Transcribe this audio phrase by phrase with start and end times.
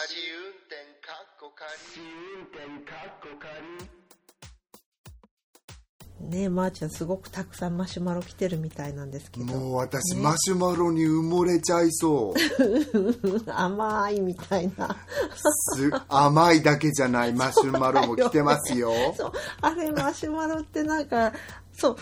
[0.00, 1.68] 仮運転かっこ仮。
[1.76, 3.99] 試運転かっこ仮。
[6.30, 9.46] ねえまー、ちゃんすごくたくさんマシュマロ来てるみたいなんですけど。
[9.46, 12.32] もう私、マシュマロに埋もれちゃいそ
[13.46, 13.50] う。
[13.50, 14.96] 甘いみたいな。
[15.74, 18.92] す甘いだけじゃないマシュマロも来てますよ。
[19.16, 21.32] そうあれマシュマロってなんか
[21.76, 21.96] そう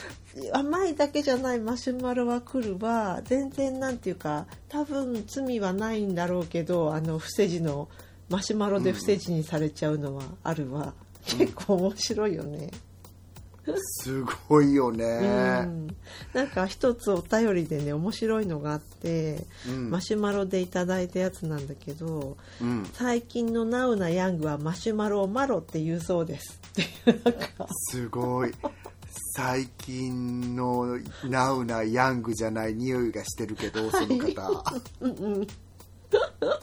[0.53, 3.23] 甘いだけじゃないマシュマロは来るわ。
[3.25, 7.89] 全然なんていうか多分罪はないんだろうけどあの伏せ字の
[8.29, 10.93] マシュマロで伏せ字にされちゃうのはあるわ、
[11.25, 12.71] 結構面白いよね、
[13.77, 15.97] すごいよね、うん、
[16.33, 19.91] なんか一つお便りでね面白いのがあって、うん。
[19.91, 26.61] マシュマロでいただいたやつなんだけどうん、最近のナウなヤングはマシュマロをマロって言うそうです。
[26.69, 27.23] っていう
[27.91, 28.53] すごい。
[29.35, 34.65] 最近のナウなヤングじゃない匂いがしてるけどその方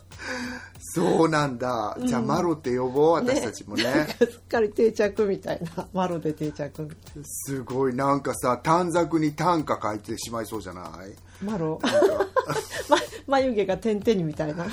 [0.79, 1.97] そうなんだ。
[2.05, 3.83] じゃあマロって呼ぼう私たちもね。
[3.83, 5.87] なんかすっかり定着みたいな。
[5.93, 6.87] マロで定着
[7.23, 7.95] すごい。
[7.95, 11.45] なんかさ短冊に短歌書いてしまいそうじゃない？
[11.45, 11.79] なマロ
[12.89, 12.97] ま
[13.27, 14.65] 眉毛が点々にみたいな。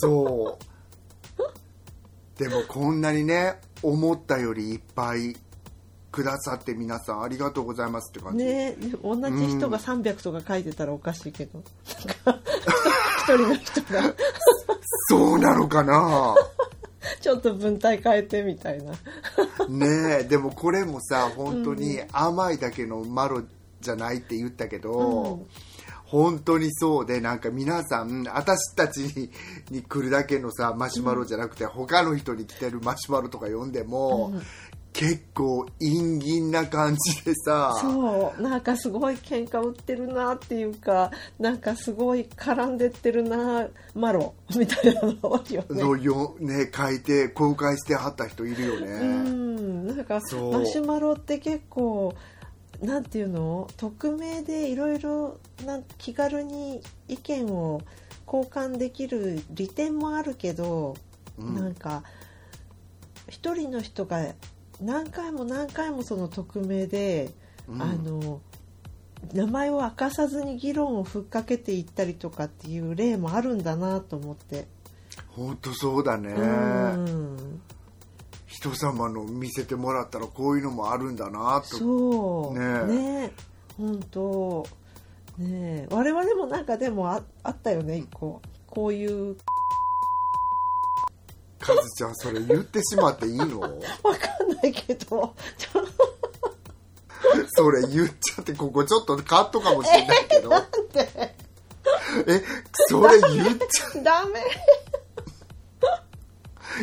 [0.00, 0.64] そう。
[2.38, 5.36] でもこんなにね思ったよりいっぱい
[6.10, 8.72] くださって皆さんありがとうございますって感じ、ね。
[8.72, 11.62] で同じ人が300とか書いてたらおかしいけど、
[12.24, 12.36] なん
[13.24, 14.14] 人の人が。
[15.08, 16.34] そうなのかな？
[17.20, 18.92] ちょっと文体変えてみたいな。
[19.68, 20.24] ねえ。
[20.24, 23.42] でもこれもさ本当に甘いだけのマロ
[23.80, 25.46] じゃないって言ったけど、
[26.04, 29.30] 本当にそうでなんか皆さん私たちに
[29.70, 34.32] に来るだけのさマシュマロじゃなくて、他の人に来てるマシュマロとか読んでも、
[34.94, 37.76] 結構陰銀な感じでさ。
[37.80, 38.40] そう。
[38.40, 44.34] なんかすごい喧嘩売ってるなっていうかなんかすごい絡んでってるなマロ。
[44.56, 45.80] みたいなの多いよね。
[45.80, 49.86] そうよね書いて公開してはった人いるよね、うん。
[49.88, 50.52] なんかそう。
[50.52, 52.14] マシュマロって結構
[52.80, 53.68] なんていうの？
[53.76, 57.82] 匿名でいろいろなん気軽に意見を
[58.32, 60.94] 交換できる利点もあるけど、
[61.36, 61.54] うん。
[61.56, 62.04] なんか
[63.28, 64.24] 一人の人が
[64.80, 67.30] 何回も何回もその匿名で、
[67.68, 67.82] うん。
[67.82, 68.40] あの
[69.32, 74.66] 名前を明かさずに議論をふっかけていったりとかっていう例もあるんだなと思って。
[75.28, 77.60] 本当そうだね、うん。
[78.46, 81.76] 人様の見せてもらったらこういうのもあるんだなと。
[81.76, 82.58] そう。
[82.58, 83.32] ねね
[83.78, 84.66] 本当。
[85.38, 85.88] ねえ。
[85.90, 88.42] 我々もなんかでもああったよね一個。
[88.66, 89.36] こういう
[91.64, 93.60] カズちゃんそれ言ってしまっていいの？
[93.60, 93.74] わか
[94.44, 95.34] んないけど。
[97.56, 100.52] それ言っちゃってここちょっとカットかもしれないけど。
[102.26, 102.42] え
[102.88, 104.40] それ言っちゃダメ。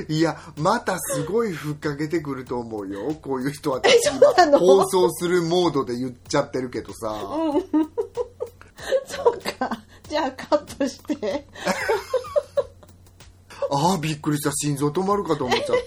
[0.07, 3.13] いやまたすごいふっかけてくると思うよ。
[3.21, 4.57] こういう人はそうなの？
[4.59, 7.19] 放送するモードで言っちゃってるけどさ、
[9.05, 9.69] そうか。
[10.07, 11.45] じゃあカットして
[13.73, 14.51] ああびっくりした。
[14.51, 15.83] 心臓止まるかと思っちゃった。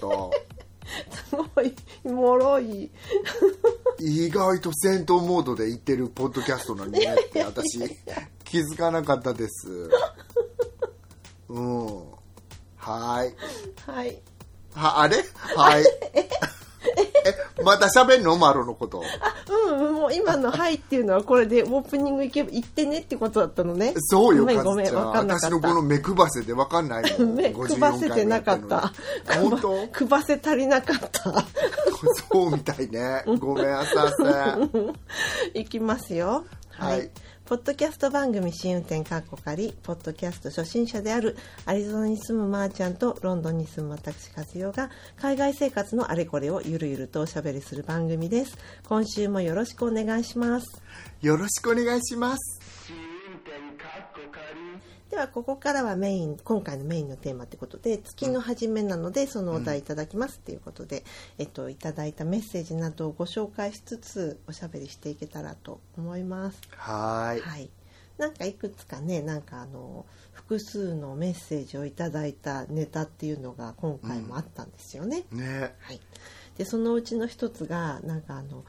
[1.15, 1.73] すごい
[2.03, 2.91] もろい
[3.99, 7.79] 意外と戦闘モードで言ってるポッドキャストなんでねって私
[8.43, 9.89] 気づかなかったです。
[11.49, 11.85] うん。
[12.77, 13.35] はい。
[13.89, 14.21] はい。
[14.73, 15.23] はあれ？
[15.55, 15.83] はい。
[16.13, 18.37] えまた喋んの？
[18.37, 18.99] マロのこと。
[18.99, 19.03] う
[20.05, 23.93] んもう今の「はい」っていうのはこれでオープニング行けば行ってねってことだったのね。
[23.97, 25.47] そうよごめんごめん分かんなかった。
[25.47, 28.93] 私のこの目くばせで分かんない目くばせてなかった。
[29.25, 29.77] 54回もやってんのに。
[29.77, 31.21] 本くばせ足りなかった。
[31.21, 31.41] 当
[32.35, 33.23] そうみたいね。
[33.39, 34.59] ごめんなさ
[35.53, 36.45] いいきますよ。
[36.69, 37.09] はい
[37.45, 48.57] ポッドキャスト番組試運転かっこかり、ポッドキャスト初心者であるアリゾナに住むまーちゃんとロンドンに住む私和代が海外生活のあれこれをゆるゆるとおしゃべりする番組です。
[48.87, 50.81] 今週もよろしくお願いします。
[51.21, 61.05] よろしくお願いします試運転かっこ仮ではここからはメイン今回のメインのテーマということで月の初めなのでそのお題いただきますということで、
[61.37, 66.59] えっといただいたメッセージなどをご紹介しつつおしゃべりしていけたらと思います。
[66.75, 67.41] はーい。
[67.41, 67.69] はい、
[68.17, 75.23] なんかいくつかねなんかあの複数のメッセージをいただいたネタっていうのが今回もあったんですよね。
[75.31, 75.73] ね。
[75.79, 76.01] はい、
[76.57, 78.65] でそのうちの一つがなんかあの、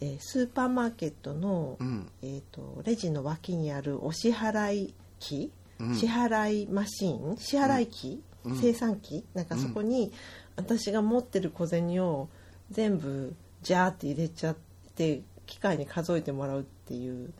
[0.00, 2.08] えースーパーマーケットの、うん。
[2.22, 4.94] えー、とレジの脇にあるお支払い
[5.26, 5.94] 機、うん。
[5.94, 8.56] 支払いマシーン支払い機、うん。
[8.56, 10.12] 生産機なんかそこに
[10.56, 12.28] 私が持ってる小銭を
[12.70, 14.56] 全部ジャーって入れちゃっ
[14.94, 17.32] て機械に数えてもらうっていう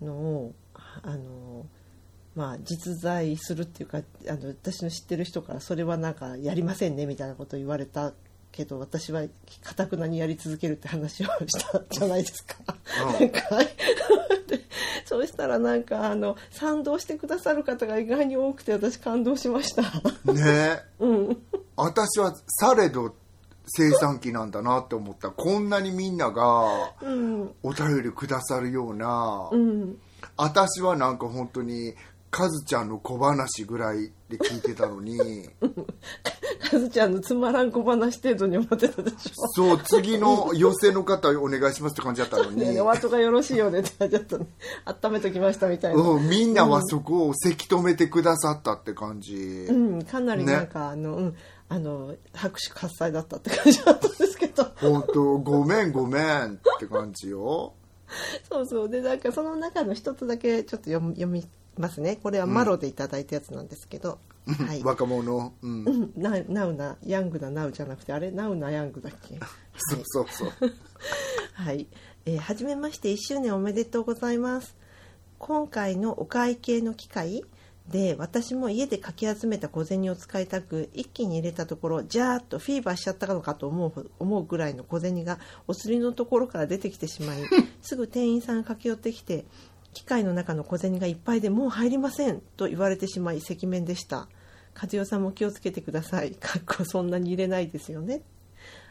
[0.00, 0.54] のを
[1.02, 1.66] あの
[2.34, 8.12] まあ、実在するっていうかあの私の知ってる人からそれはなんかやりませんねみたいなことを言われた
[8.56, 9.22] けど私は
[9.62, 12.56] かたくなにやり続けるって話をしたじゃないですか。
[15.04, 19.82] そうしたらなんかあの賛同してくださる方が意外に多くて私感動しました。
[20.32, 20.82] ね。
[20.98, 21.42] うん、
[21.76, 23.14] 私はされど
[23.66, 25.30] 生産機なんだなって思った。
[25.30, 29.98] こんなにみんながうん、お便りくださるような、うん、
[30.36, 31.94] 私はなんか本当に
[32.30, 35.18] カズちゃんの小話ぐらいで聞いてたのに
[36.70, 39.46] かずちゃんのつまらん小話程度に思ってたでしょ。
[39.54, 44.46] そう次の寄せの方お願いしますって感じだったのに、ね、お後がよろしいようでってちょっとね
[44.84, 46.00] 温めときましたみたいな。
[46.00, 49.36] うん、みんなはそこをせき止めてくださったって感じ、
[49.68, 51.36] うん、かなりなんか、あの、うん、
[51.68, 54.64] あの拍手喝采だったって感じだったんですけど。
[54.76, 57.72] 本当ごめんごめんって感じよ
[58.48, 62.16] そうそうでなんかその中の一つだけちょっと読み読みますね。
[62.22, 64.82] これはマロでいただいたやつなんですけど、はい。
[64.82, 65.52] 若者。
[65.62, 66.12] うん、うん。
[66.16, 69.38] なナウなヤングなナウじゃなくてあれナウなヤングだっけ？
[69.76, 70.50] そうそうそう。
[71.54, 71.86] はい、
[72.26, 74.76] えー、はじめまして1周年おめでとうございます。
[75.38, 77.44] 今回のお会計の機会
[77.90, 85.38] で私も家でかき集めた小銭を使いたく一気に入れたところジャーッとフィーバーしちゃったのかと思うほ思うぐらいの小銭が
[85.68, 87.38] お釣りのところから出てきてしまい
[87.82, 89.44] すぐ店員さんが駆け寄ってきて
[89.96, 94.28] 機械の中の小銭がいっぱいでもう入りませんと言われてしまい赤面でした。
[94.78, 96.32] 和代さんも気をつけてください。
[96.32, 98.20] かっこそんなに入れないですよね。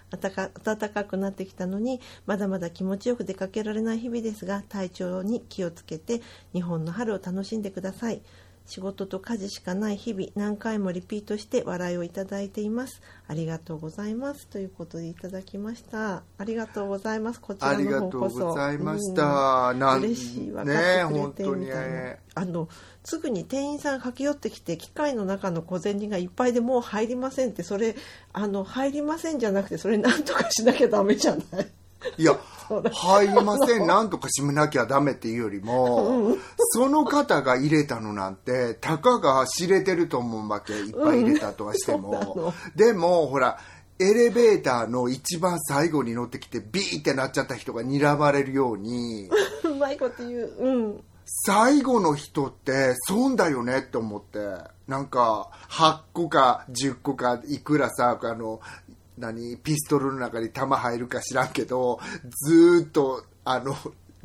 [0.10, 6.22] 暖かかくなってきたのにまだまだ気持ちよく出かけられない日々ですが体調に気をつけて
[6.54, 8.24] 日本の春を楽しんでください。
[8.66, 13.02] 仕事と家事しかない日々何回もリピートして笑いをいただいています。
[13.28, 14.48] ありがとうございます。
[14.48, 16.24] ということでいただきました。
[16.38, 17.40] ありがとうございます。
[17.40, 18.40] こちらありがの方こそ。
[18.40, 19.80] とうございました、うん。
[19.80, 22.20] なん嬉しい分かねってくれてみたいな、ね。
[22.34, 22.68] あの
[23.04, 27.96] すぐに店員さんが駆け寄ってきて機械の中の小銭がいっぱいでもう入りませんってそれ
[28.34, 31.68] あの入りませんじゃなくてそれなんとかしなきゃダメじゃない？
[32.18, 32.38] いや
[32.94, 33.86] 入りません。
[33.86, 42.14] なんとか締めなきゃダメっていうよりも、その方が入れたのなんてたかが知れてると思うわけいっぱい入れたとはしても。
[42.36, 43.60] の、でもほら
[44.00, 49.30] エレベーターの一番最後に乗ってきてビーってなっちゃった人が睨まれるように
[49.64, 50.56] うまいこと言う。
[50.60, 51.04] うん。
[51.28, 54.40] 最後の人って損だよねって思って。
[54.88, 58.60] なんか8個か10個かいくらさあの
[59.18, 62.00] 何ピストルの中に弾入るか知らんけど
[62.48, 63.76] ずーっとあの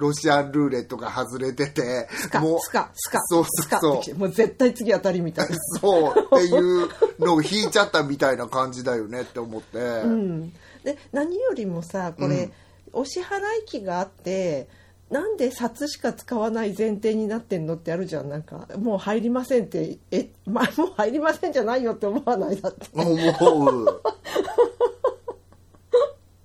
[0.00, 2.08] ロシアンルーレットが外れてて
[2.40, 5.56] もうスカスカそうスカそてきてもう絶対次当たりみたいな。
[5.81, 6.88] そうっていう
[7.19, 10.50] のを引いちゃったみたいな感じだよねって思って、うん、
[10.82, 12.50] で何よりもさこれ、
[12.92, 14.69] お支払い機があって
[15.11, 18.29] なんで札しか使わない前提になってんのってあるじゃん。
[18.29, 22.87] なんかもう入りませんってえ、まあ、 もう入りませんじゃないよって思わないだって。
[22.95, 24.03] 思う。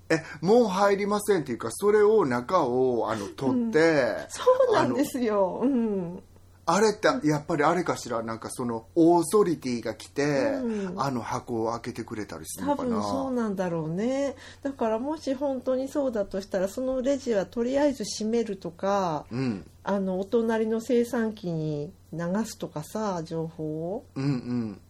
[0.09, 5.61] えもう入りませんっていうかそれを中をあの取って、そうなんですよ。
[5.63, 6.23] うん
[6.67, 8.23] あれってやっぱりあれかしら？
[8.23, 10.99] なんかそのオーソリティが来て、うん。
[10.99, 12.89] あの箱を開けてくれたりする多のかな？
[12.95, 14.35] 分そうなんだろうね。
[14.63, 19.65] だからもし本当にそうだとしたらそのレジはとりあえず閉めるとかうん。
[19.83, 23.63] あのお隣の生産機に流すとかさ情報
[23.95, 24.05] を。
[24.15, 24.81] うんうん。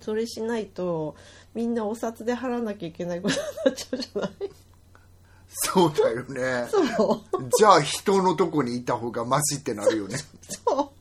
[0.00, 1.14] それしないと
[1.54, 4.30] みんなお札で払わなきゃいけないことになっちゃうじゃない？
[5.50, 6.22] そうだよ
[6.62, 6.68] ね。
[6.72, 6.80] そ
[7.14, 7.20] う。
[7.58, 10.16] じゃあ人のとこにいた方がマシってなるよね。
[10.64, 10.97] そう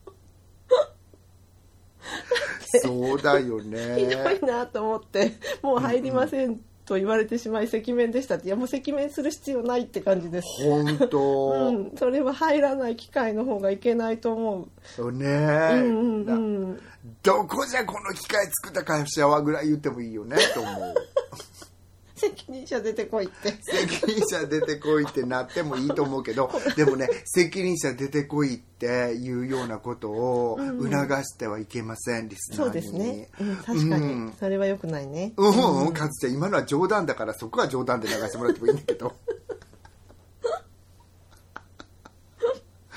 [2.80, 8.48] そうだよ ひねどいなと思ってもう入りませんと言われてしまい赤面でしたって。
[8.48, 10.48] いやもう赤面する必要ないって感じです。
[10.64, 11.20] 本当、
[11.68, 14.70] うん、それは入らない機械の方がいけないと思
[15.00, 15.12] う。
[15.12, 15.26] ね。
[15.26, 16.82] うんうんうん。
[17.24, 20.96] どこじゃこの機械作った会社はぐらい言ってもいいよねと思う
[22.18, 23.56] 責任者出てこいって。
[23.62, 30.90] 責任者出てこいってなってもいいと思うけど でもね責任者出てこいっていうようなことを促
[31.24, 33.30] してはいけません、リスナーにそうですね。
[33.40, 35.34] うん、確かに、うんそれは良くないね。
[35.38, 39.14] うんうん、かつて今のは冗談だからそこは冗談で流してもらってもいいんだけど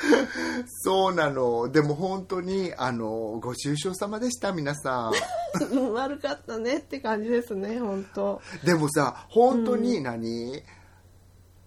[0.83, 1.71] そうなの。
[1.71, 5.13] でも本当にあのご愁傷様でした皆さん。
[5.73, 8.41] うん悪かったねって感じですね、本当。
[8.65, 10.63] でもさ本当に何、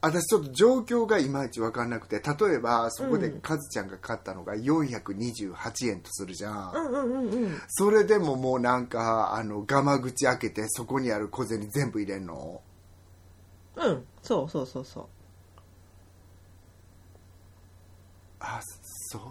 [0.02, 3.42] 私ちょっと状況がいまいち分かんなくて例えばそこでうん。
[3.42, 7.62] カズちゃんが買ったのが428円とするじゃん、うんうんうんうん。
[7.70, 12.62] それでももうなんかあのガマ口開けてそこにある小銭全部入れんの？
[13.76, 15.06] うん、そうそうそうそう。
[18.44, 19.22] あそう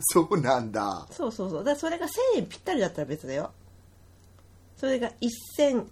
[0.00, 1.06] そうなんだ。
[1.10, 1.64] そうそうそう。
[1.64, 3.50] だからそれが1000円ぴったりだったら別だよ。
[4.76, 5.86] それが1000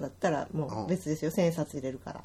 [0.00, 1.30] だったらもう別ですよ。
[1.30, 2.22] 1000円札入れるから。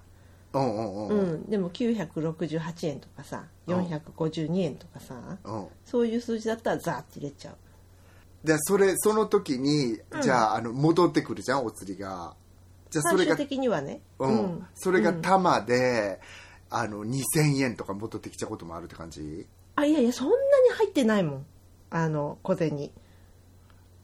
[0.53, 1.33] うんうんううん。
[1.35, 3.77] ん、でも968円とかさうん。
[3.87, 5.67] 452円とかさうん。
[5.85, 8.47] そういう数字だったらザーって入れちゃう。
[8.47, 10.21] でそれその時にうん。
[10.21, 12.33] じゃあ,、あの戻ってくるじゃんお釣りが。
[12.89, 13.99] じゃあそれが最終的にはね。
[14.19, 14.65] うん。
[14.75, 15.21] それがうん。
[15.21, 16.21] 玉で、
[16.77, 19.47] あの2000円とか戻ってきちゃうこともあるって感じ？
[19.75, 20.39] あいやいやそんなに
[20.77, 21.45] 入ってないもん。
[21.89, 22.89] あの小銭。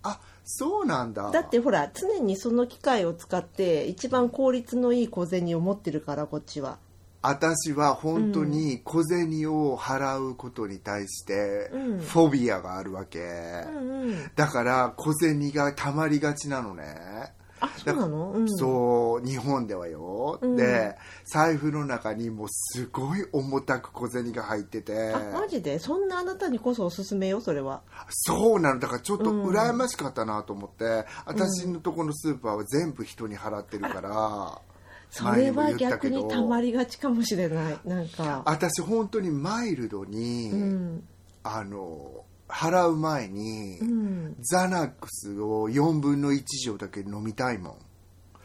[0.03, 1.31] あそうなんだ。
[1.31, 6.77] だってほら常にその機械を使って一番効率のいい小銭を持ってるからこっちは。
[7.21, 11.99] 私は本当に小銭を払うことに対してうん。
[11.99, 14.31] フォビアがあるわけ、うんうん。
[14.35, 17.40] だから小銭がたまりがちなのね、あ
[17.83, 20.55] そうなの、うん、そう日本ではよ、うん。
[20.55, 25.13] で財布の中にもうすごい重たく小銭が入ってて。
[25.13, 25.79] あマジで？
[25.79, 27.81] そんなあなたにこそおすすめよそれは。
[28.09, 28.79] そうなの。
[28.79, 29.47] だからちょっとうん。
[29.51, 34.61] 羨ましかったなと思って、私のとこのスーパーは全部人に払ってるから、
[35.09, 38.43] それは逆にたまりがちかもしれないなんか。
[38.45, 41.03] 私本当にマイルドに、うん。
[41.43, 44.36] あの払う前に、うん。
[44.41, 47.77] ザナックスを4分の1錠だけ飲みたいもん。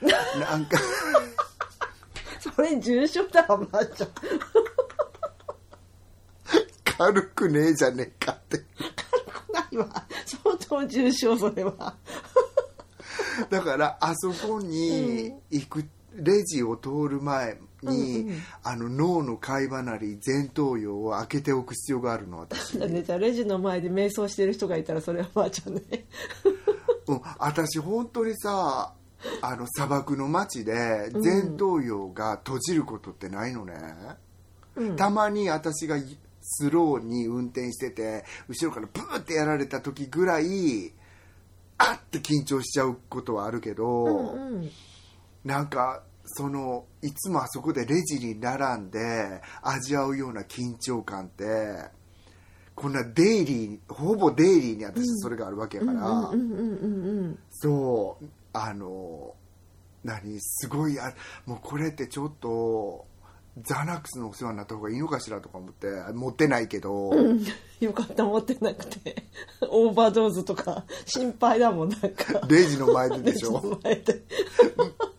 [0.40, 0.78] なんか。
[2.54, 4.10] それ重症だわまーちゃん。
[6.84, 8.64] 軽くねえじゃねえかって。
[9.52, 10.06] ないわ。
[10.24, 11.96] 相当重症それは。
[13.50, 15.84] だからあそこに行く、
[16.14, 25.82] レジを通る前に、うんうんあの脳の貝離れ前頭葉を開けておく必要があるの私、だねじゃあレジの前で瞑想してる人がいたらそれはまーちゃんね。
[27.06, 28.92] うん、私本当にさ
[29.40, 30.72] あの砂漠の街で
[31.12, 33.74] 前頭葉が閉じることってないのね、
[34.74, 34.96] うん。
[34.96, 35.96] たまに私が
[36.40, 40.92] スローに運転してて後ろからブーってやられた時ぐらい
[41.78, 44.70] あって緊張しちゃうことはあるけど、うんうん。
[45.44, 51.44] なんかそのいつもあそこでレジに並んで味わうような緊張感って
[52.74, 56.30] こんなデイリーほぼデイリーに私それがあるわけやから、
[57.50, 59.34] そうあの
[60.04, 61.14] 何すごいあ
[61.46, 63.06] もうこれってちょっと
[63.62, 67.44] ザナックスのお世話になった方がいいのかしらとか思って持ってないけど、うん。
[67.80, 69.24] よかった持ってなくて。
[69.70, 72.46] オーバードーズとか心配だもんなんか。
[72.48, 74.22] レジの前ででしレジょの前で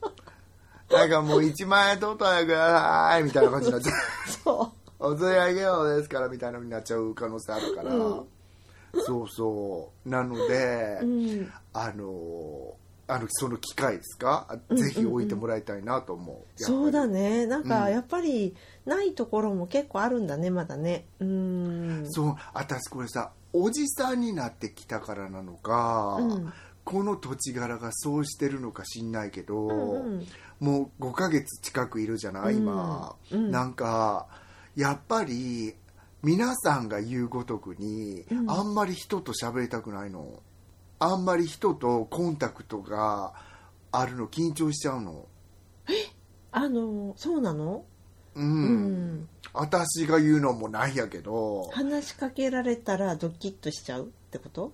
[0.97, 3.93] なんかもう1万円取ったらくださいみたいな感じになっちゃう。
[4.43, 8.25] そお釣り上げようですからみたいなのになっちゃう可能性あるから、うん。
[9.05, 10.09] そうそう。
[10.09, 12.75] なので、う、うん、あの
[13.09, 17.45] あのその機会ですか、ぜひ置いてもらいたいなと思う、そうだね。
[17.45, 17.91] なんかうん。
[17.91, 21.05] やっぱりないところも結構あるんだねまだね。
[21.19, 22.05] うん。
[22.09, 22.35] そう。
[22.53, 26.53] 私これさおじさんになってきたからなのか、うん。
[26.83, 30.27] この土地柄がそうしてるのか知んないけど、うんうん
[30.59, 33.45] もう5ヶ月近くいるじゃない今、うん。
[33.45, 33.51] うん。
[33.51, 34.27] なんか
[34.75, 35.75] やっぱり
[36.23, 38.49] 皆さんが言うごとくに、うん。
[38.49, 40.41] あんまり人と喋りたくないの。
[40.99, 43.33] あんまり人とコンタクトが
[43.91, 45.27] あるの緊張しちゃうの。
[46.51, 47.85] あのそうなの？
[48.35, 49.29] うん、うん。
[49.53, 51.69] 私が言うのもないやけど。
[51.71, 54.73] 話しかけられたらドキッとしちゃうってこと？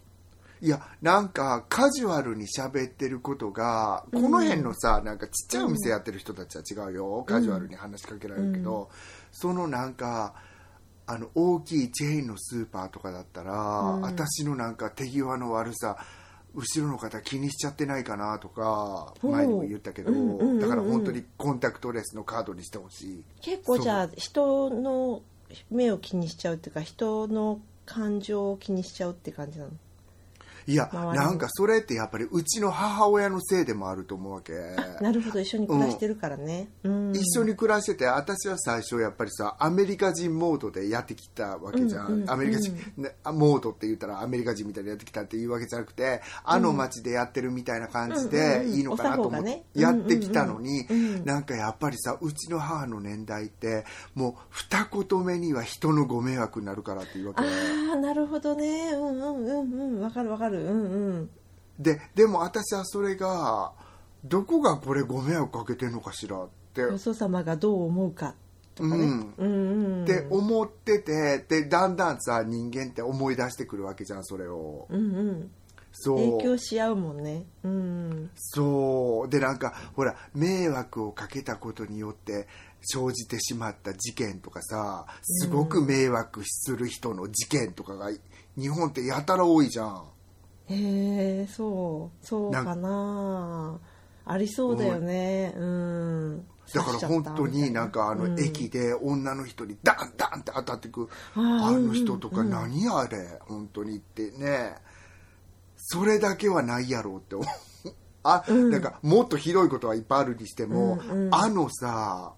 [0.64, 8.90] いやなんかカジュアルに喋ってることがこの辺のさ、なんかちっちゃいお店やってる人たちは違うよ、カジュアルに話しかけられるけど、
[9.34, 10.36] そのなんか
[11.06, 14.02] あの大きいチェーンのスーパーとかだったら、うん。
[14.04, 15.98] 私のなんか手際の悪さ
[16.56, 20.14] 後ろの方気にしちゃってないかなとか前にも言ったけど、
[20.60, 23.24] だから本当にコンタクトレスのカードにしてほしい。
[23.42, 25.24] 結構じゃあ人の
[25.70, 29.72] 目を気にしちゃうっていうか人の感情を気にしちゃうって感じなの？
[30.68, 34.54] いやなんかそれってやっぱりうちの母親のせいでもあると思うわけ。
[35.02, 35.40] なるほど。
[35.40, 37.12] 一緒に暮らしてるからね、うん。
[37.16, 50.86] 一緒に暮らしてて私は最初やっぱりさアメリカ人モードでやってきたわけじゃん、うんうんアメリカ人、ねモードって言ったらアメリカ人みたいにやってきたっていうわけじゃなくてあの街でやってるみたいな感じでいいのかなと思ってやってきたのに
[51.26, 57.42] なんかやっぱりさうちの母の年代ってもう二言目には人のご迷惑になるからっていうわけ。
[57.42, 57.46] あ
[57.94, 58.92] あなるほどね。
[58.94, 60.02] うんうんうんうん。
[60.02, 61.30] わかるわかるうんうん。
[61.80, 63.74] ででも私はそれが
[64.24, 66.82] どこがこれご迷惑かけてんのかしらって。
[66.82, 68.36] よそ様がどう思うか。
[68.76, 69.34] とかね、うん。
[69.38, 70.04] うんうん。
[70.04, 74.88] って思っててでだんだんさ人間って思い出してくるわけじゃんそれを。
[74.90, 75.52] うんうん。
[75.92, 76.18] そう。
[76.18, 77.46] 影響し合うもんね。
[77.64, 79.30] うんそう。
[79.30, 82.48] でなんかほら迷惑をかけたことによって
[82.82, 88.12] 生じてしまった事件とかさすごく迷惑する人の事件とかが
[88.58, 90.04] 日本ってやたら多いじゃん
[90.70, 93.80] へえそうそうかな。
[94.26, 95.54] ありそうだよね。
[95.58, 96.46] うん。
[96.74, 103.40] だから本当になんかあの駅で女の人にダンダンって当たってくああの人とか何あれ？
[103.42, 104.76] 本当にってね。
[105.76, 107.48] それだけはないやろうって思う。
[108.24, 110.98] あなんかもっとひどいことはいっぱいあるにしても
[111.32, 112.32] あのさ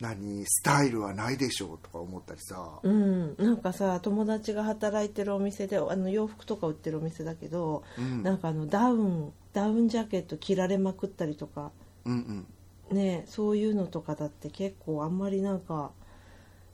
[0.00, 2.78] 何スタイルはないでしょうとか思ったりさ。
[2.82, 8.22] うん、なんかさ友達が働いてるお店であの洋服とか売ってるお店だけど、うん。
[8.22, 11.72] なんかあのダウンダウンジャケット着られまくったりとか
[12.04, 12.46] うん
[12.90, 12.96] うん。
[12.96, 15.90] ねそういうのとかだって結構あんまりなんか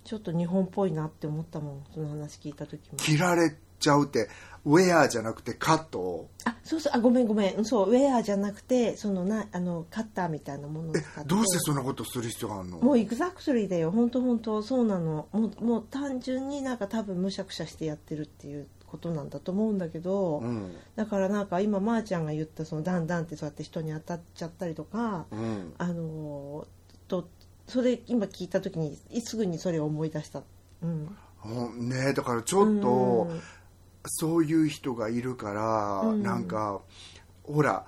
[0.04, 2.98] ちょっと日本っぽいなって思ったもんその話聞いた時も。
[2.98, 4.28] 着られちゃうって
[4.66, 7.54] ウェアじゃなくてカットあそうそうあごめんごめん。
[7.54, 11.28] うんそうウェアじゃなくてそのなあのカッターみたいなものを使って。
[11.28, 12.78] どうしてそんなことする必要があるの？
[12.78, 13.90] もうエグザクトリーだよ。
[13.90, 15.28] 本当本当そうなの。
[15.32, 20.74] もうもう単純になんか多分むしゃくしゃしてやってるっていうことなんだと思うんだけど、うん。
[20.96, 25.74] だからなんか今まーちゃんが言ったそのダンダンってそうやって人に当たっちゃったりとか、うん。
[25.76, 26.66] あのー
[27.06, 27.28] と
[27.68, 30.42] それ今聞いた時にすぐにそれを思い出した、
[30.82, 31.88] うん。
[31.88, 33.40] ねだからちょっと、うん
[34.06, 36.22] そういう人がいるから、うん。
[36.22, 36.80] なんか
[37.44, 37.84] ほら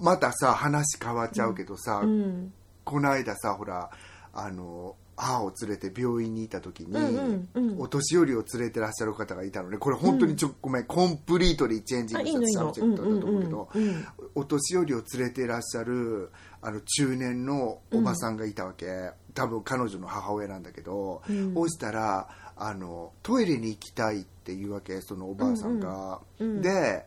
[0.00, 2.52] またさ話変わっちゃうけどさ、うん。
[2.84, 3.90] この間さほら
[4.32, 7.80] あの母を連れて病院にいた時に、うんうんうん。
[7.80, 9.76] お年寄りを連れてらっしゃる方がいたのね。
[9.76, 16.30] これ本当にちょ、ごめん completely changing あした subject だと思うけど、うんうんうんお年寄りを連れてらっしゃる
[16.62, 21.54] あの中年のおばさんがいたわけ、多分彼女の母親なんだけど、うん。
[21.54, 27.06] そうしたらあのトイレに行きたいっていうわけそのおばあさんが、うんうんで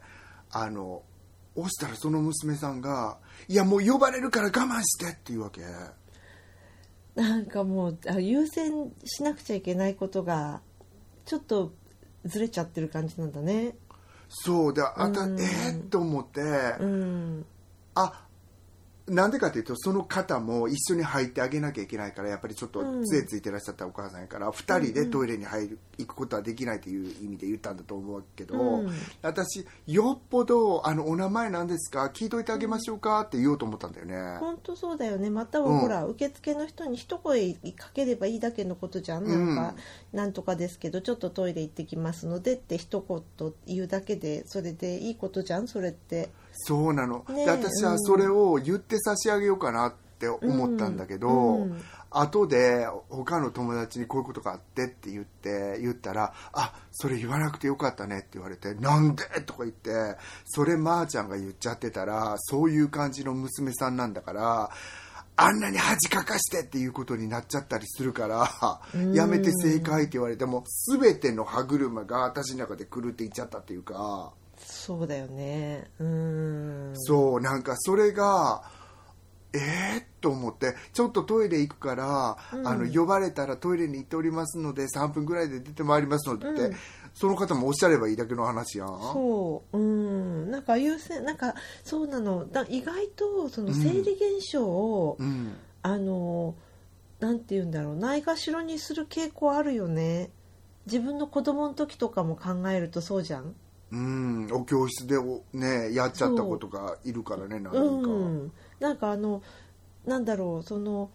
[0.54, 1.04] あの
[1.56, 3.18] 押したらその娘さんが
[3.48, 5.62] 「いやもう呼ばれるから我慢して」っていうわけ。
[7.16, 10.62] なんかもうあ優先しなくちゃいけないことが
[11.26, 11.74] ちょっと
[12.24, 13.76] ずれちゃってる感じなんだね。
[14.30, 14.74] そう。
[14.74, 15.40] であた、うん。
[15.40, 16.42] えー、と思って、
[16.80, 17.46] うん。
[17.96, 18.26] あ
[19.14, 28.92] なんでかというとその方も一緒に入ってあげなきゃいけないからやっぱりちょっとうん杖ついてらっしゃったお母さんやから、二2人でトイレに入る行くことはできないという意味で言ったんだと思うけど、うん。
[29.22, 32.10] 私よっぽどあの「お名前なんですか？
[32.14, 34.38] 聞いといてあげましょうか」って言おうと思ったんだよね。
[34.40, 35.30] 本当そうだよね。
[35.30, 35.80] またはうん。
[35.80, 39.76] ほら、受付の人に一声かければいいだけのことじゃん、なんか
[40.14, 43.04] なんとかですけどちょっとトイレ行ってきますのでって一
[43.38, 45.68] 言言うだけでそれでいいことじゃん？
[45.68, 46.30] それって
[46.64, 51.82] そうなの、ね私はそれを言って差し上げようかなって思ったんだけど、うんうん
[52.14, 64.70] 後で他の友達にこういうことがあってって言って言ったら「あそれ言わなくてよかったね」って言われて「なんで?」とか言ってそれまーちゃんが言っちゃってたらそういう感じの娘さんなんだから
[65.38, 70.66] あんなに恥かかしてっていうことになっちゃったりするからんやめて正解って言われても
[71.00, 74.34] 全ての歯車が私の中で狂っていっちゃったっていうか。
[74.82, 75.92] そうだよね。
[76.00, 76.92] うん。
[76.96, 78.64] そうなんかそれが
[79.54, 82.68] えー、と思ってちょっとトイレ行くから、うん。
[82.68, 86.76] あの呼ばれたらトイレに行っておりますので3分ぐらいで出てまいりますのでって、うん。
[87.14, 88.88] その方もおっしゃればいいだけの話やん。
[88.88, 89.78] そう。
[89.78, 90.50] うん。
[90.50, 92.48] なんか優先なんかそうなの。
[92.48, 95.54] だ意外とその生理現象を、うん。
[95.84, 96.56] あの
[97.20, 97.96] なんて言うんだろう。
[97.98, 100.32] ないがしろにする傾向あるよね。
[100.88, 103.54] 自分の子供の時とかも考えるとそうじゃん
[103.92, 108.52] うん、お教室でおねやっちゃった子とかいるからね何人か、うん。
[108.80, 109.42] なんかあの
[110.06, 111.12] なんだろうその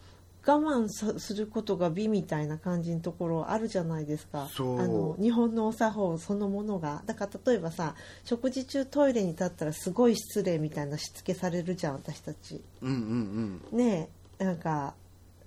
[0.46, 4.48] 我慢さすることが美みたいな感じのところあるじゃないですか。
[4.48, 7.02] あの日本のお作法そのものが。
[7.04, 12.62] だから例えばさ食事中トイレに立ったらすごい失礼みたいなしつけされるじゃん私たち。
[12.80, 13.76] うんうん。
[13.76, 14.08] ね
[14.38, 14.94] えなんか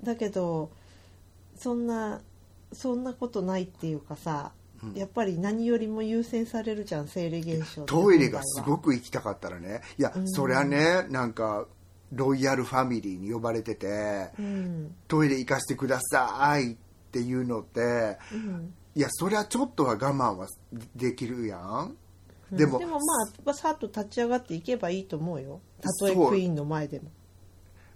[0.03, 0.69] だけど
[1.55, 2.19] そんな
[2.73, 4.51] そんなことないっていうかさ、
[4.93, 9.81] やっぱり何よりも優先されるじゃん生理現象トイレがすごくく行きたかったらね。
[9.97, 11.67] いや、そりゃねなんか
[12.11, 14.95] ロイヤルファミリーに呼ばれてて、うん。
[15.07, 16.75] トイレ行かせてくださいっ
[17.11, 18.73] ていうのって、うん。
[18.95, 20.47] いやそりゃちょっとは我慢は
[20.95, 21.95] できるやん。
[22.51, 22.93] でも,、でも
[23.45, 25.61] まあさっと立ち上がっていけばいいと思うよ。
[25.81, 27.11] たとえクイーンの前でも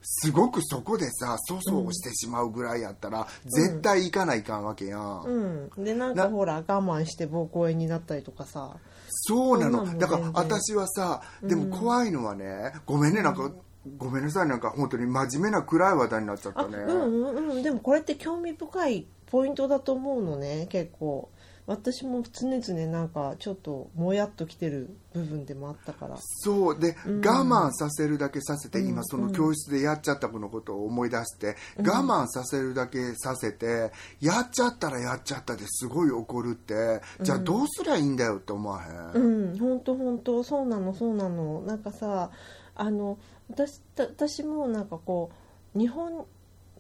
[0.04, 5.84] すごくそこでさ粗相してしまうぐらいやったら、絶対行かないかんわけやん、うん。
[5.84, 8.76] でなんかなほら我慢して膀胱炎になったりとかさ。
[9.10, 9.98] そうなの。
[9.98, 13.52] だから私はさでも怖いのはね、ごめんねなんか、
[13.98, 17.64] ごめんなさいなんか本当に真面目な暗い話題になっちゃっあたね、うんうんうん。
[17.64, 21.30] でもこれって興味深いポイントだと思うのね結構
[21.66, 26.18] 私も常々なんかちょっともやっときてる部分でもあったから。
[26.20, 26.80] そう。
[26.80, 27.22] で、うん。
[27.22, 28.88] 我慢させるだけさせて、うん。
[28.90, 39.58] 今その教室でやっちゃった子のことを思い出して、我慢させるだけさせてやっちゃったらやっちゃったですごい怒るって、じゃあどうすりゃいいんだよって思わへん、うん。
[39.58, 40.44] 本当本当。
[40.44, 41.62] そうなのそうなの。
[41.62, 42.30] なんかさ
[42.76, 43.18] あの
[43.50, 45.32] 私た私もなんかこ
[45.76, 46.26] う日本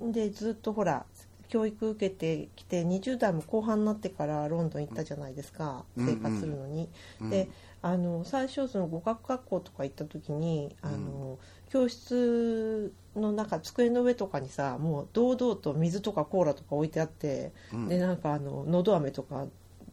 [0.01, 1.05] でずっとほら
[1.53, 6.07] 教育受けてきて20代も後半になってからロンドン行ったじゃないですか、うん。
[6.07, 6.89] 生活するのに。
[7.21, 7.29] うん。
[7.29, 7.47] で
[7.83, 11.37] あの最初その語学学校とか行った時にあの、
[11.69, 17.87] 教室の中机の上とかにさもう堂々と水とかコーラとか置いてあって、うん。
[17.87, 19.45] でなんかあののど飴とか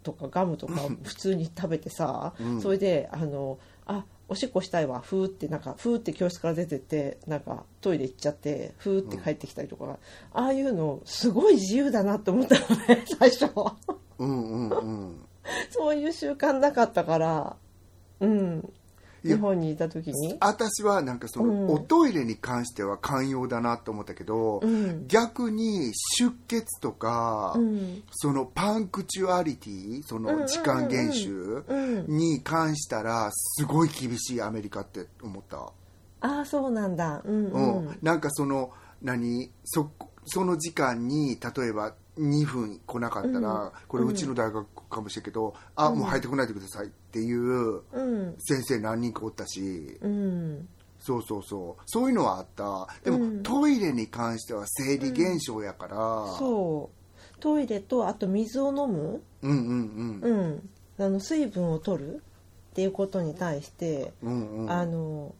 [0.03, 2.63] とかガムとか普通に食べてさ、うん。
[2.63, 3.59] それであの
[3.91, 5.01] あおしっこしたいわ。
[5.01, 9.99] ふーってなんかふーって教室から出てってなんかトイレ行っちゃってふーって帰ってきたりとか、
[10.33, 13.51] ああいうのすごい自由だなって思ったのね 最初
[14.19, 14.75] うんうんう
[15.07, 15.21] ん。
[15.71, 17.57] そういう習慣なかったから。
[18.21, 18.73] うん
[19.23, 20.37] 日本にいた時に？
[20.41, 21.71] 私はなんかその、うん。
[21.71, 25.07] おトイレに関しては寛容だなと思ったけど、うん。
[25.09, 28.03] 逆に出血とか、うん。
[28.13, 35.73] そのパンクチュアリティその時間厳守うんに関したらすごい厳しいアメリカって思った、
[36.21, 37.23] ああそうなんだ。
[37.25, 37.99] うんううんん。
[38.03, 39.51] なんかその何？
[39.65, 39.91] そ
[40.27, 43.71] その時間に例えば2分来なかったら、うん。
[43.89, 48.37] これうちの大学かもしれんけど、あもう入ってこないでくださいっていううん。
[48.39, 50.69] 先生何人かおったし、うん。
[50.99, 51.83] そうそうそう。
[51.87, 52.89] そういうのはあった。
[53.05, 53.43] でも、うん。
[53.43, 55.97] トイレに関しては生理現象やから、
[56.39, 57.41] そう。
[57.41, 59.23] トイレとあと水を飲む？
[59.43, 60.71] うんうんうん。
[60.99, 62.21] あの水分を取るっ
[62.75, 64.71] ていうことに対してうんうんうん。
[64.71, 65.35] あの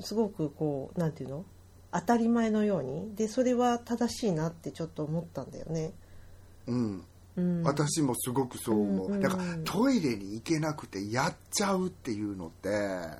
[0.00, 1.44] すごくこうなんていうの？
[1.92, 3.14] 当たり前のように。
[3.14, 5.92] でそれは正しいなってちょっと思ったんだよね。
[6.66, 7.04] うん。
[7.36, 12.70] うん、私もすごくそう思う、うんうんだからトイレに行けなくてやっちゃうっていうのって、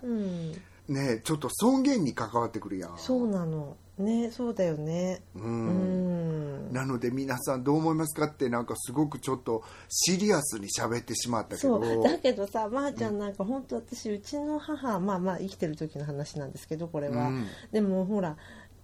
[0.03, 0.53] うん、
[0.89, 2.95] ねちょっと尊厳に関わってくるやん。
[2.97, 3.77] そうなの。
[3.99, 5.23] ねそうだよね。
[5.35, 6.69] ううん。
[6.71, 12.03] ん、なので皆さんどう思いますかってなんかすごくちょっとシリアスに喋ってしまったけそどう。
[12.03, 17.47] だけどさまー、ちゃんなんか本当私うちの母まあまあ生きてる時の話なんですけどこれは、うん。
[17.73, 18.37] でもほら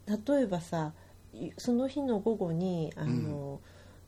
[0.06, 0.92] 例えばさ
[1.32, 3.60] いその日の午後にあの、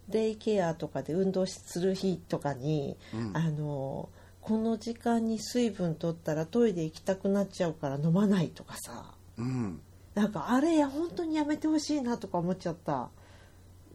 [0.09, 3.37] デイケアとかで運動する日とかに、うん。
[3.37, 4.09] あの
[4.41, 9.15] この時間に水分取ったらトイレ行きたくなっちゃうから飲まないとかさ。
[9.39, 9.81] うん。
[10.15, 13.09] なんかあれや本当にやめてほしいなとか思っちゃった。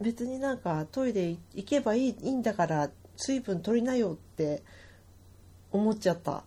[0.00, 4.62] 別になんかトイレ行けばいいいいんだから水分取りなよって
[5.70, 6.42] 思っちゃった。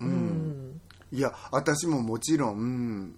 [0.00, 0.08] うん。
[0.08, 0.80] うん。
[1.10, 3.14] いや私ももちろん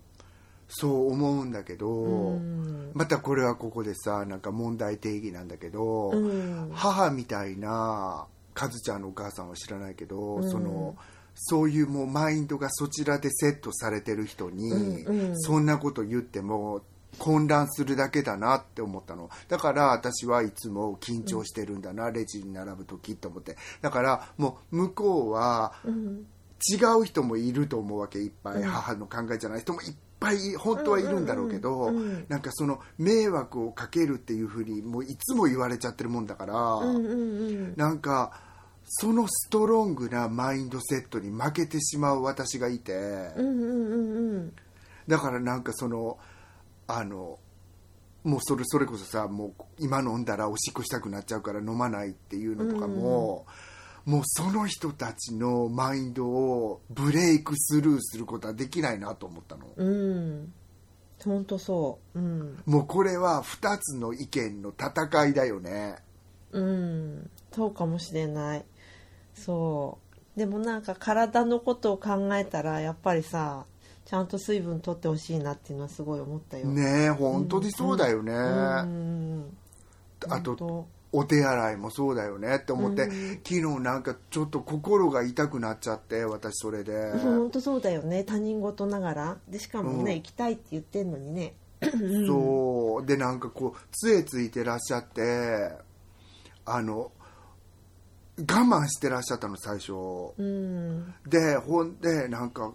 [0.70, 2.92] そう思うんだけど、うん。
[2.94, 6.70] またこれはここでさなんか問題定義なんだけど、うん。
[6.72, 10.50] 母みたいなカズちゃんのお母さんは知らないけど、うん。
[10.50, 10.96] その
[11.34, 15.04] そういうもうマインドがそちらでセットされてる人に、
[15.34, 16.82] そんなこと言っても
[17.18, 19.30] 混乱するだけだなって思ったの。
[19.48, 23.56] だから私はいつも緊張してるんだな、レジに並ぶ時と思って。
[23.80, 26.26] だからもう向こうはうん。
[26.70, 28.62] 違う人もいると思うわけいっぱい、うん。
[28.64, 37.74] 母の考えじゃない人もいっぱい本当はいるんだろうけど、うんうんうんなんかその迷惑をかけるっていうふうにもういつも言われちゃってるもんだから、うんうんうん。
[37.76, 38.32] なんか
[38.84, 44.52] そのストロングなマインドセットに負けてしまう私がいて、うんうんうんうん。
[45.08, 46.18] だからなんかその
[46.86, 47.38] あの
[48.22, 53.46] もうそれそれこそさもう今飲んだらおしっこしたくなっちゃうから飲まないっていうのとかも、
[54.04, 60.52] もうその人たちのマインドをブレイクスルーすることはできないなと思ったの、うん。
[61.24, 62.18] 本当そう。
[62.18, 62.62] うん。
[62.66, 65.96] もうこれは2つの意見の戦いだよね。
[66.52, 67.30] うん。
[67.52, 68.64] そうかもしれない。
[69.34, 69.98] そ
[70.36, 70.38] う。
[70.38, 73.66] でもなんか体のことを考えたらやっぱりさ
[74.06, 76.66] ちゃんと水分取ってほしいなっていうのはすごい思ったよ。
[76.66, 79.56] ねえ本当にそうだよね、うん。
[80.28, 83.40] あと本お手洗いもそうだよねって思って、うん。
[83.44, 89.38] 昨日なんかちょっと心が痛くなっちゃって私それで、当本当そうだよね他人事ながら。
[89.48, 90.18] でしかもね、うん。
[90.18, 91.54] 行きたいって言ってんのにね。
[92.26, 93.06] そう。
[93.06, 95.72] でなんかこう杖ついてらっしゃって
[96.64, 97.10] あの
[98.38, 99.92] 我慢してらっしゃったの最初。
[100.38, 101.14] うん。
[101.26, 102.72] でほんでなんか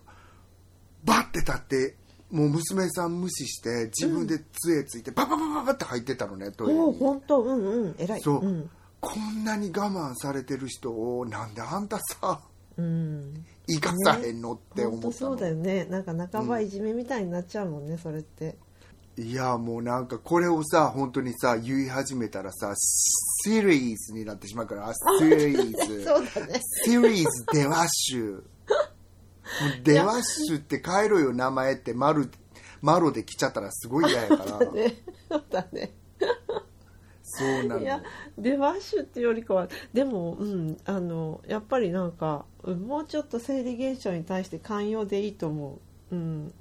[1.05, 1.95] バッて立って
[2.31, 7.41] もう娘さん無視して自分で杖ついてバババババって入ってたのねトイレおおに本当？
[7.41, 7.95] うんうん。
[7.97, 8.21] 偉い。
[8.21, 8.69] そう、ん。
[8.99, 12.41] こんなに我慢されてる人をなんであんたさ
[12.77, 13.45] うん。
[13.67, 15.85] 生かさへんのって思ったの、そうだよね。
[15.85, 18.57] なんか半ばいじめみたいになっちゃうもんね、それって。
[19.17, 26.03] いやもうなんかこれをさ本当にさ言い始めたらさシリーズになってしまうからシリーズ。
[26.03, 26.59] そうだね。
[26.83, 28.43] シリーズデワッシュ
[29.61, 32.29] もうデワッシュって変えろよ名前ってマル
[32.81, 34.71] マロで来ちゃったらすごい嫌やから。
[34.71, 34.95] ね
[35.29, 35.93] そうだね。
[37.23, 37.81] そうなの。
[37.81, 38.01] いや
[38.37, 45.79] デバッシュっていうよりかはでもうんあのやっぱりなんかうんもうちょっと生理現象に対して寛容でいいと思
[46.11, 46.15] う。
[46.15, 46.53] うん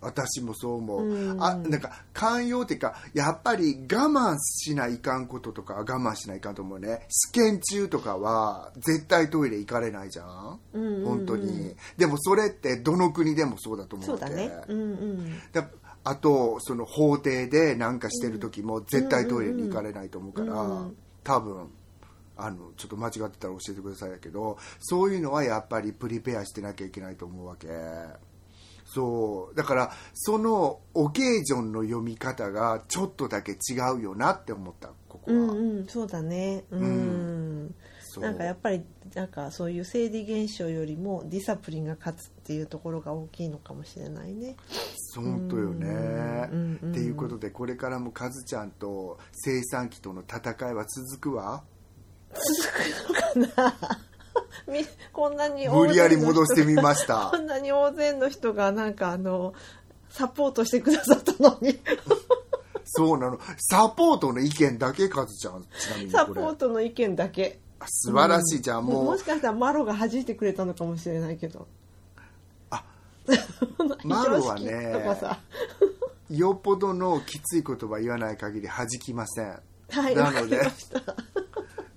[0.00, 1.42] 私もそう思う、うん。
[1.42, 7.06] あなんか寛容っていうかやっぱり我慢しないかんこととかは我慢しないかんと思うね。
[7.08, 10.60] 試験中とかは絶対トイレ行かれないじゃん。
[10.74, 11.04] うんうんうん。
[11.04, 11.74] 本当に。
[11.96, 14.50] でもそれってどの国でもそうだと思うそうだね。
[14.68, 15.32] うんうん。
[15.52, 15.68] だ
[16.04, 20.96] あとその法廷で何かしてる時も絶対トイレに行かれないと思うから、うんうん。
[21.24, 21.68] 多分
[22.38, 27.66] あのちょっと間違ってたら教えてくださいやけどそういうのはやっぱりプリペアしてなきゃいけないと思うわけ
[28.98, 33.56] そうだからそのオケージョンの読み方がちょっとだけ違
[33.96, 36.64] うよなって思ったここは、うんうんそうだね。
[36.70, 38.24] うん、そう。
[38.24, 38.82] なんかやっぱり
[39.14, 44.56] なんかそういう生理現象よりもディサプリンが勝つっていうところが大きいのかもしれないね。
[45.14, 51.62] 本当よね、うんうんっていうことでこれからもカズちゃんと生産機との戦いは続くわ？
[53.36, 53.46] み
[55.12, 59.54] こんなに無理やり戻してみました こんなに大勢の人がなんかあの
[60.10, 61.78] サポートしてくださったのに
[62.84, 63.38] そうなの。
[63.58, 65.64] サポートの意見だけ、カズちゃん。
[65.78, 66.32] ちなみにサポ。
[66.32, 68.62] ートの意見だけ素晴らしい。
[68.62, 71.68] じゃあもうもし、かしたらマロが弾いてくれたのかもしれないけど
[74.04, 75.38] マロはね、さ
[76.30, 79.60] よっぽどのきつい言葉言わない限り弾きません。
[79.90, 80.60] はいなので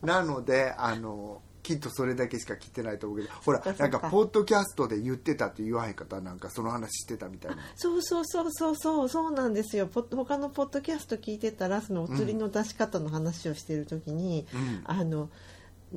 [0.01, 7.58] なので、あの、きっとそれだけしか聞いてないと思うけど、ほらなんか、ポッドキャストで言ってたって言わへんかったなんか、その話してたみたいな。
[7.76, 9.89] そうそうそうそうそうそうなんですよ。
[9.91, 14.82] 他のポッドキャスト聞いてたらそのお釣りの出し方の話をしてる時に、うん。
[14.86, 15.30] あの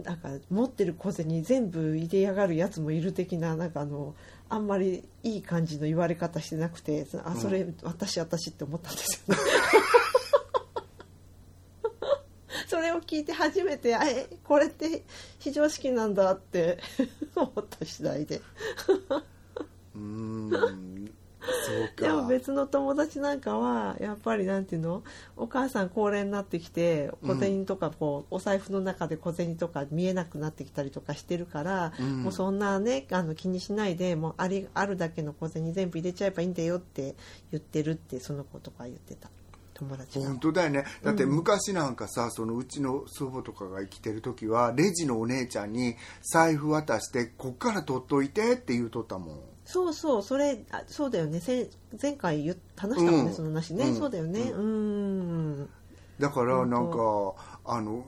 [0.03, 4.15] なんか持ってる小銭全部入れやがるやつもいる的ななんかあの
[4.49, 9.41] あんまりいい感じの言われ方してなくてそあそれ、私私って思ったんですよね
[12.67, 15.03] それを聞いて初めてあえこれって
[15.39, 16.79] 非常識なんだって
[17.35, 18.41] 思った次第で。
[19.95, 21.05] うーん、
[21.97, 22.29] でもか。
[22.29, 25.03] 別の友達なんかはやっぱりなんていうの？
[25.37, 32.23] お母さん高齢になってきて小銭とかこう、お財布の中で小銭とか見えなくなってきたりとかしてるから、うん。
[32.25, 37.15] もうそんなねあの気にしないでもうありあるだけの小銭全部入れちゃえばいいんだよって
[37.51, 39.31] 言ってるってその子とか言ってた
[39.75, 40.27] 友達が。
[40.27, 40.39] 本。
[40.39, 40.85] 当だよね。
[41.03, 49.41] だって昔なんかさ、そのうちの祖母とかが生きてる時はレジのお姉ちゃんに財布渡してこっから取っといてって言うとったもん。
[49.65, 50.23] そうそう。
[50.23, 51.41] それあそうだよね。
[51.41, 51.69] せ
[52.01, 53.35] 前回言っ話したもんね、うん。
[53.35, 53.97] その話ね、うん。
[53.97, 54.41] そうだよね。
[54.41, 55.69] うん。
[56.19, 56.99] だからなんか
[57.65, 58.05] あの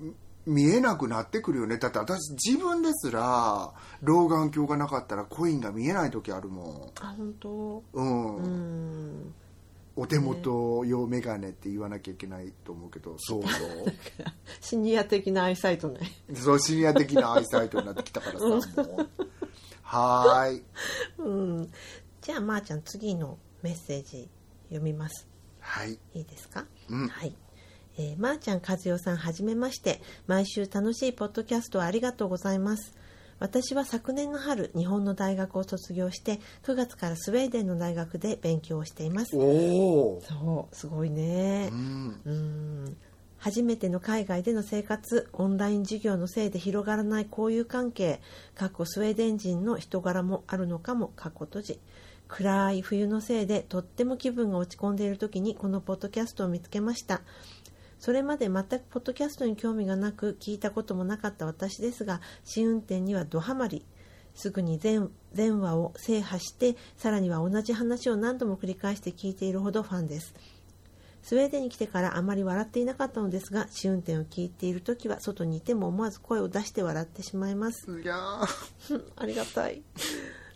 [0.46, 1.78] 見えなくなってくるよね。
[1.78, 7.48] だって私自分ですら老眼鏡がなかったらコインが見えない時あるもあ本当。
[7.48, 9.34] んうん、うん
[9.96, 13.42] お手元用眼鏡って言わなきゃいけないと思うけどそう。
[13.48, 13.52] そう。
[14.60, 16.00] シニア的なアイサイトね。
[16.34, 18.60] そうシニア的なアイサイトになってきたからさもう。
[19.82, 20.62] はーい。
[21.18, 21.28] う
[21.62, 21.72] ん、
[22.20, 24.28] じゃあまーちゃん次のメッセージ
[24.64, 25.26] 読みます。
[25.60, 25.98] はい。
[26.12, 27.08] いいですか、うん。
[27.08, 27.34] はい。
[27.96, 30.02] えー、まーちゃん和代さんはじめまして。
[30.26, 32.92] 毎週楽しいポッドキャストをありがとうございます
[33.38, 39.36] 私は昨年の春日本の大学を卒業して9月からスウェーデンの大学で勉強をしています。
[40.26, 41.68] そうすごいね。
[41.72, 42.20] うん。
[42.24, 42.96] うん。
[43.38, 48.20] 初めての海外での生活オンライン授業のせいで広がらない交友関係
[48.54, 51.80] かっこスウェーデン人の人柄もあるのかもかっこ閉じ。
[52.28, 57.22] 暗い冬のせいでとっても気分が落ち込んでいる時にこのポッドキャストを見つけました
[57.98, 63.86] それまで全くポッドキャストに興味がなく聞いたこともなかった私ですが試運転にはドハマり
[64.34, 70.34] すぐに全全話を制覇してさらには同じ話を何度も繰り返して聞いているほどファンです。
[71.22, 78.00] スウェーデンに来てからあまり笑っていなかったのですが試運転を聞いている時は外にいても思わず声を出して笑ってしまいます。
[78.00, 79.02] いやー。
[79.16, 79.82] ありがたい。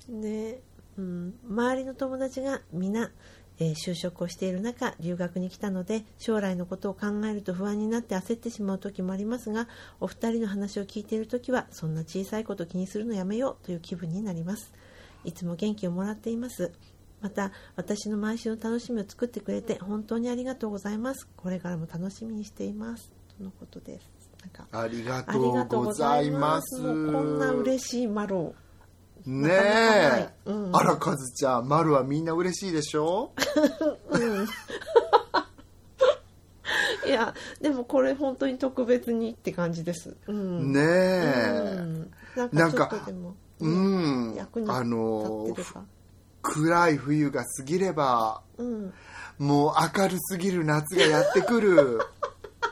[0.09, 0.61] ね
[0.97, 3.11] うん、周りの友達が皆、
[3.61, 9.69] えー就職をしている中留学に来たので将来のことを考えると不安になって焦ってしまう時もありますが
[10.01, 14.73] お二人の話を聞いている時はそんな小さいこと気にするのやめようという気分になります。
[15.25, 16.73] いつも元気をもらっています。
[17.21, 21.29] また私の毎週の楽しみを作ってくれて本当にありがとうございます。
[21.37, 23.13] これからも楽しみにしています。
[23.37, 24.09] とのことです。
[24.73, 25.23] ありが
[25.67, 26.39] とうござざいいま。
[26.39, 26.81] ます。
[26.83, 28.55] こんな嬉しいマロ
[29.27, 30.77] ねえ、うん。
[30.77, 33.33] あらカズちゃん丸はみんな嬉しいでしょ？
[37.07, 40.17] いやでもこれ本当に特別にって感じです。
[40.29, 45.85] うん、ねうえ、ん、なんかちょっとでもうん、役にあの立ってるか。
[46.43, 48.93] 暗い冬が過ぎればうん、
[49.39, 52.01] もう明るすぎる夏がやってくる。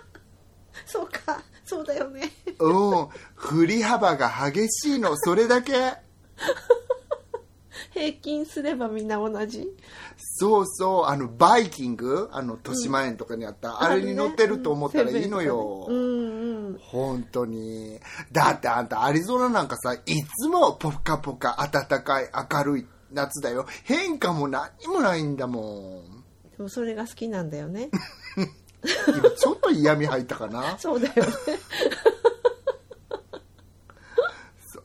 [0.86, 2.32] そうかそうだよね。
[2.60, 3.08] うん。
[3.34, 5.96] 振り幅が激しいのそれだけ
[7.92, 9.68] 平均すればみんな同じ？
[10.16, 11.04] そうそう。
[11.06, 12.28] あのバイキング？
[12.32, 16.78] あの豊島園とかにあった、あれに乗ってると思ったらいいのよ、うんうん。
[16.80, 17.98] 本当に。
[18.30, 23.66] だってあんたアリゾナなんかさいつもポカポカ暖かい明るい夏だよ。
[23.84, 26.24] 変化も何もないんだもん。
[26.56, 27.90] でもそれが好きなんだよね。
[29.08, 30.78] 今ちょっと嫌味入ったかな。
[30.78, 31.32] そうだよね。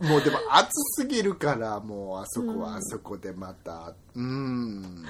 [0.04, 0.70] もうでも暑
[1.02, 2.60] すぎるからもうあそこうん。
[2.60, 3.94] はあそこでまた。
[4.16, 5.06] うん。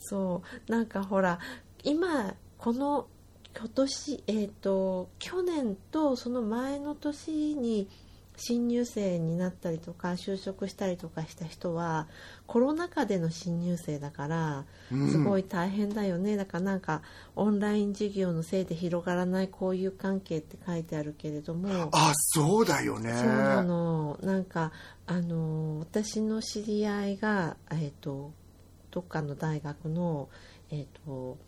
[0.00, 0.70] そう。
[0.70, 1.38] なんかほら
[1.84, 3.06] 今この
[3.56, 7.88] 今年えっ、と去年とその前の年に
[8.36, 12.06] 新入生になったりとか就職したりとかした人は
[12.46, 15.10] コロナ禍での新入生だからうん。
[15.10, 17.02] すごい大変だよね、だからなんか
[17.34, 21.88] オンライン授業のせいで広がらない交友関係って書いてあるけれども。
[21.92, 23.12] あそうだよね。
[23.12, 24.18] そうなの。
[24.22, 24.72] なんか
[25.06, 28.32] あの私の知り合いが、えー、と
[28.90, 30.28] どっかの大学の、
[30.70, 31.38] えー、と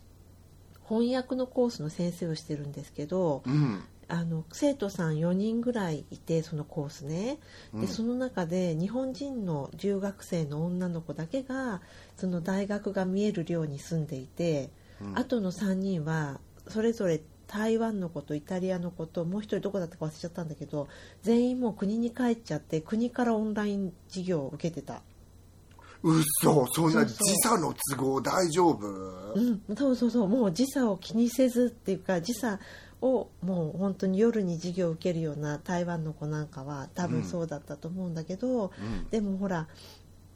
[0.89, 7.39] 翻訳のコースの先生をしてるんですけどうんあの生徒さん4人ぐらいいてそのコースね。
[7.75, 7.81] うん。
[7.83, 11.83] でその中で日本人の留学生の女の子だけが
[12.17, 15.19] その大学が見える寮に住んでいて、うん。
[15.19, 20.87] あとの3人はそれぞれ台湾の子とイタリアの子ともう一人どこだったか忘れちゃったんだけど
[21.23, 25.03] 全員もう国に帰っちゃって国からオンライン授業を受けてた。
[26.03, 28.87] 嘘そんな時差の都合大丈夫？
[29.35, 32.61] うん、そうそうそうもう時差を気にせずっていうか時差
[33.01, 39.09] をもう本当に夜に授業を受けるような台湾の子なんかは多分そうだったと思うんだけど、うん。
[39.11, 39.69] でもほら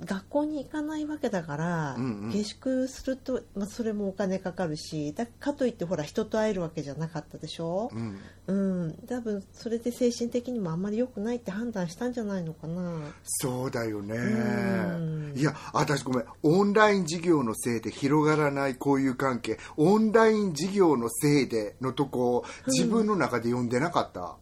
[0.05, 2.31] 学校に行かないわけだから、うんうん。
[2.31, 8.19] 下宿すると、まあ、それもお金かかるしだかといってほら人と会えるわけじゃなかったでしょ、うん。
[8.47, 8.53] う
[8.89, 13.01] ん、多分それで精神的にもあんまり良くないって判断したんじゃないのかな。
[13.25, 14.17] そうだよね。
[14.17, 15.33] ん。
[15.37, 16.25] いや私ごめん。
[16.43, 19.59] オンライン授業のせいで広がらない交友関係。
[19.77, 24.37] オンライン授業のせいでのとこ自分の中で読んでなかった、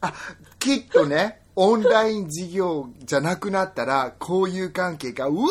[0.00, 0.12] あ
[0.58, 5.48] きっとねオンライン授業じゃなくなったら交友関係がうわ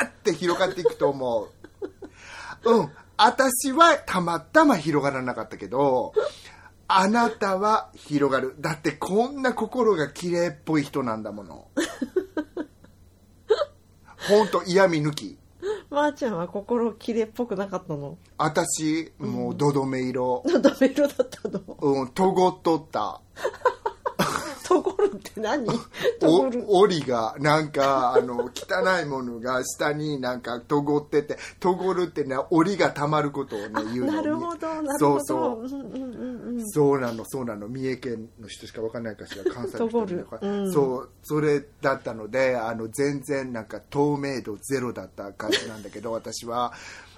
[0.00, 1.48] ーって広がっていくと思う。
[2.70, 2.90] うん。
[3.18, 6.12] 私はたまたま広がらなかったけど
[6.88, 8.54] あなたは広がる。
[8.60, 11.68] だってこんな心が綺麗っぽい人なんだもの。
[14.28, 15.38] ほんと嫌味抜き。
[15.90, 18.18] まー、ちゃんは心きれいっぽくなかったの？
[18.36, 20.42] 私もうどどめ色。
[20.60, 21.60] ダメ色だったの？
[21.80, 23.20] うんとごっとった
[24.66, 25.64] ところって何？
[26.18, 35.24] とお檻がなんかあの汚いものが下になんかとごっててとごるってね檻がたまることをね言うのなるほどなるそうほど。
[35.24, 35.68] そうう。
[35.68, 37.68] んうんうんうんそうなのそうなの。
[37.68, 40.72] 三重県の人しか分かんないかしら関西の人とごるうん。
[40.72, 46.72] そうそれだったのであの全然なんか透明度ゼロだった感じなんだけど私は。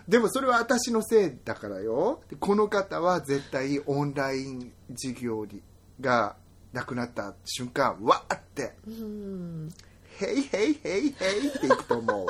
[0.06, 2.20] でもそれは私のせいだからよ。
[2.28, 5.62] でこの方は絶対オンライン授業に
[6.00, 6.36] が
[6.72, 9.68] なくなった瞬間わーってうん
[10.18, 12.26] 「ヘイヘイヘイヘイ」っていくと思う。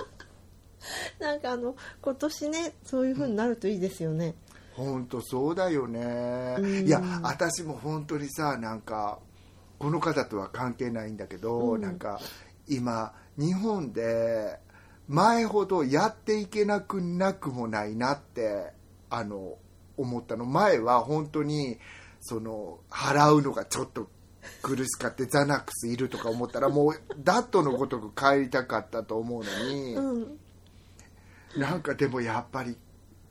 [1.19, 4.35] なんかあの今年ねそういう風になるといいですよね、
[4.79, 6.57] 本当そうだよね。
[6.59, 6.87] うん。
[6.87, 9.19] いや私も本当にさなんか
[9.79, 11.81] この方とは関係ないんだけど、うん。
[11.81, 12.21] なんか
[12.69, 14.61] 今日本で
[15.09, 18.73] 前ほどやっていけなくなくもないなって
[19.11, 19.57] あの
[19.97, 20.45] 思ったの。
[20.45, 21.79] 前は本当に
[22.21, 24.09] その払うのがちょっと
[24.63, 30.39] 苦しかってザナックスいるとか思ったらもうダットのごとく帰りたかったと思うのに、うん。
[31.57, 32.77] なんかでもやっぱり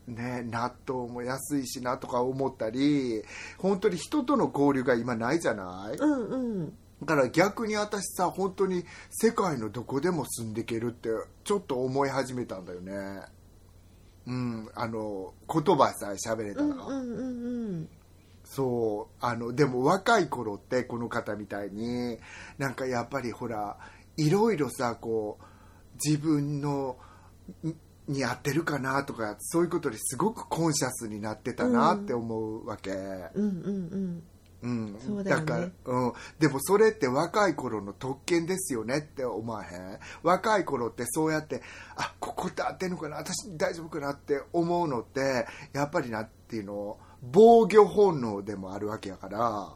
[0.07, 3.21] ね納豆も安いしなとか思ったり
[3.57, 5.97] 本当に人との交流が今ないじゃない？
[5.97, 6.73] うんうん。
[7.03, 11.09] だから逆に私さ本当に世界のどこでも住んでいけるって
[11.43, 13.21] ちょっと思い始めたんだよね。
[14.25, 17.89] うんあの言葉さえ喋れたら、うんうんうんうん
[18.49, 22.17] そうあのでも若い頃ってこの方みたいに
[22.57, 23.77] なんかやっぱりほら
[24.15, 25.45] いろいろさこう
[26.03, 26.97] 自分の
[27.63, 27.73] ん
[28.11, 33.43] に合ってるかなとかそういうことですごくコンシャスになってたなって思うわけ、うんうん
[33.91, 34.23] うん。
[34.63, 35.45] うん、そうだよね。
[35.45, 39.99] から、うん、でもそれって若い頃の特権ですよねって思わへん？
[40.23, 41.61] 若い頃ってそうやって
[41.95, 46.97] あここって合ってんのかな私大丈夫かなって思うのってやっぱりなっていうの？
[47.21, 49.71] 防御本能でもあるわけやから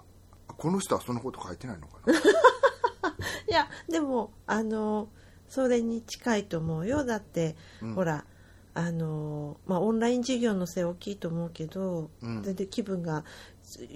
[0.48, 2.14] この人はそのこと書いてないのかな？
[3.48, 5.10] いやでもあの
[5.48, 7.04] それに近いと思うよ。
[7.04, 7.96] だって、うん。
[7.96, 8.26] ほら
[8.74, 12.42] あのまあオンライン授業のせい大きいと思うけど、うん。
[12.44, 13.26] 全然気分が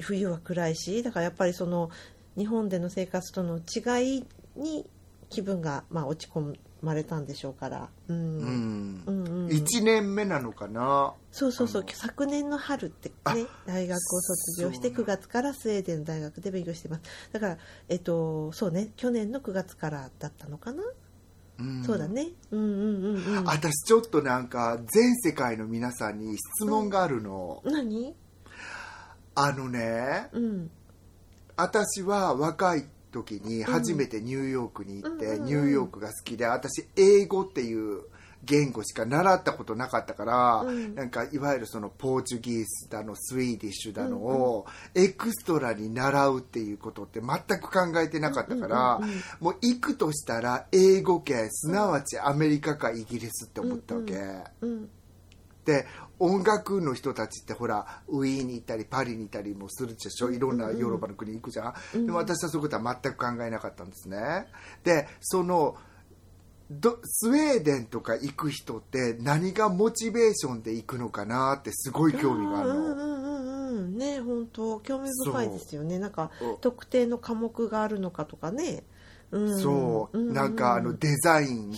[0.01, 1.89] 冬は暗いしだからやっぱりその
[2.37, 4.25] 日本での生活との違い
[4.55, 4.85] に
[5.29, 6.55] 気分が、まあ、落ち込
[6.86, 8.17] まれたんでしょうから、うん。
[8.17, 9.47] うん、うんうん。
[9.47, 11.13] 1年目なのかな。
[11.31, 11.86] そうそうそう。
[11.91, 15.03] 昨年の春ってね大学を卒業してそう。
[15.03, 17.01] 9月からスウェーデンの大学で勉強してます。
[17.33, 17.57] だから
[17.89, 18.91] えっとそうね。
[18.95, 20.83] 去年の9月からだったのかな、
[21.59, 21.83] うん。
[21.83, 22.27] そうだね。
[22.51, 23.43] うんうんうんうん。
[23.45, 28.15] 私ちょっとなんか全世界の皆さんに質問があるの、何？
[29.36, 30.71] あのねうん。
[31.57, 32.86] 私は若い
[33.16, 35.41] 時に初めてニューヨークに行って、うんうんうん。
[35.41, 38.01] うんニューヨークが好きで私英語っていう
[38.43, 40.95] 言語しか習ったことなかったから、うん。
[40.95, 54.13] なんかいわゆるその Portuguese だの Swedish だのをエクストラに習うっていうことって全く考えてなかったから、うんうんうんもう行くとしたら英語圏すなわちアメリカかイギリスって思ったわけ。
[54.61, 54.89] うん
[55.66, 55.86] で
[56.20, 60.30] 音楽の人たちってほらウィーンに行ったりパリに行ったりもするでしょ。
[60.30, 64.47] いろんなヨーロッパの国に行くじゃん、でも私はそういうことは全く考えなかったんですね。
[64.84, 65.76] でその
[66.70, 73.97] どスウェーデンとか行く人って何がモチベーションで行くのかなってすごい興味があるの、うんうんうんうん。
[73.97, 75.99] ね本当興味深いですよね。
[75.99, 78.84] なんかうん特定の科目があるのかとかね、
[79.32, 80.34] うん、そう、ん。
[80.34, 81.74] なんかあのデザイン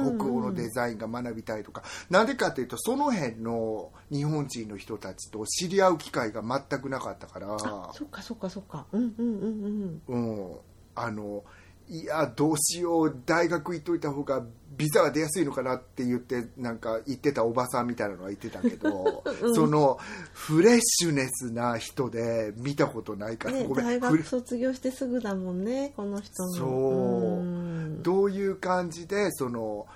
[0.00, 0.36] 北うんうん。
[0.38, 7.54] 欧のデザインが学びたいとか、なんでかっていうとその辺の日本人の人たちと知り合う機会が全くなかったから。
[7.54, 8.86] あそっかそっかそっか。
[8.92, 10.56] うんうんうんうんうん、
[10.94, 11.44] あの
[11.90, 13.22] いやどうしよう。
[13.24, 14.42] 大学行っといた方が
[14.76, 19.24] ビザが出やすいのかなって言ってなんか言ってたおばさんみたいなのは言ってたけど、
[19.54, 19.98] その
[20.32, 23.86] フレッシュネスな人で見たことないから、ね、ごめん。
[23.86, 26.52] 大学卒業してすぐだもんねこの人の。
[26.52, 26.68] そう。
[26.68, 27.57] うん
[27.98, 29.86] どういう感じでその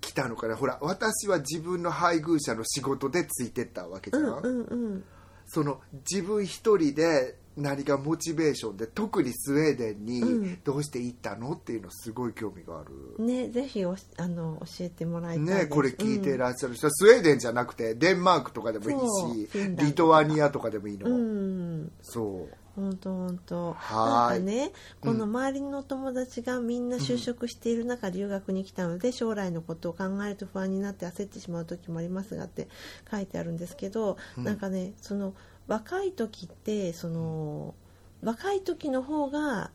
[0.00, 0.56] 来たのかな？
[0.56, 5.04] ほら私は自分の配偶者の仕事でついてったわけじゃん、うんうんうん。
[5.46, 5.80] その
[6.10, 10.42] 自分一人で何がモチベーションで特にスウェーデンうん。
[10.42, 13.24] にどうして行ったのっていうのすごい興味がある。
[13.24, 21.92] ねぜひおしあの教えてもらいたいね、これ聞いてうんらっしゃる人は、スウェーデンじゃなくてデンマークとかでもいいしリトアニアとかでもいいの、うん。
[22.00, 23.76] そう本当本当。
[23.90, 32.68] なんかねこの周りの友達がみんな就職している中、留学に来たので将来のことを考えると不安になって焦ってしまう時もありますがって
[33.10, 35.34] 書いてあるんですけど、なんかねその
[35.66, 37.74] 若い時ってその
[38.22, 39.70] 若い時の方が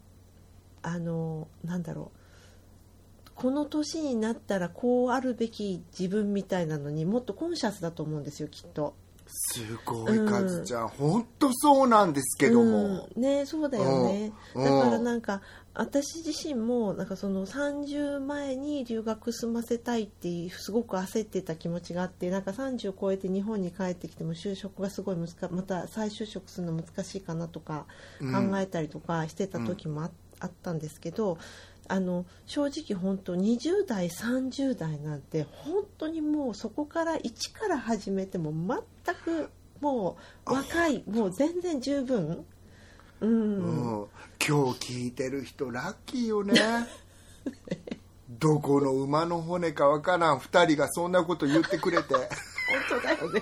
[0.82, 8.96] あのなんだろうこの年になったらこうあるべき自分みたいなのにもっとコンシャスだと思うんですよきっと。
[9.28, 14.64] すごいカズちゃん、本当そうなんですけども、うん、ねそうだよね、うん。
[14.64, 15.42] だからなんか
[15.78, 27.86] 私自身もなんかその30前に留学済ませたいっていうすごく焦ってた気持ちがあってなんか30を超えて日本に帰ってきても就職がすごい難また再就職するの難しいかなとか
[28.20, 30.10] うん考えたりとかしてた時もあ,、
[30.40, 31.38] あったんですけど
[31.90, 42.46] あの正直本当20代30代なんて本当にもうそこから一から始めても全くもう若いもう全然十分。
[43.20, 44.08] うん、うん。
[44.46, 46.54] 今日聞いてる人ラッキーよね。
[48.30, 50.40] どこの馬の骨かわからん。
[50.40, 52.14] 2人がそんなこと言ってくれて。
[52.14, 52.28] 本
[52.90, 53.42] 当だよね。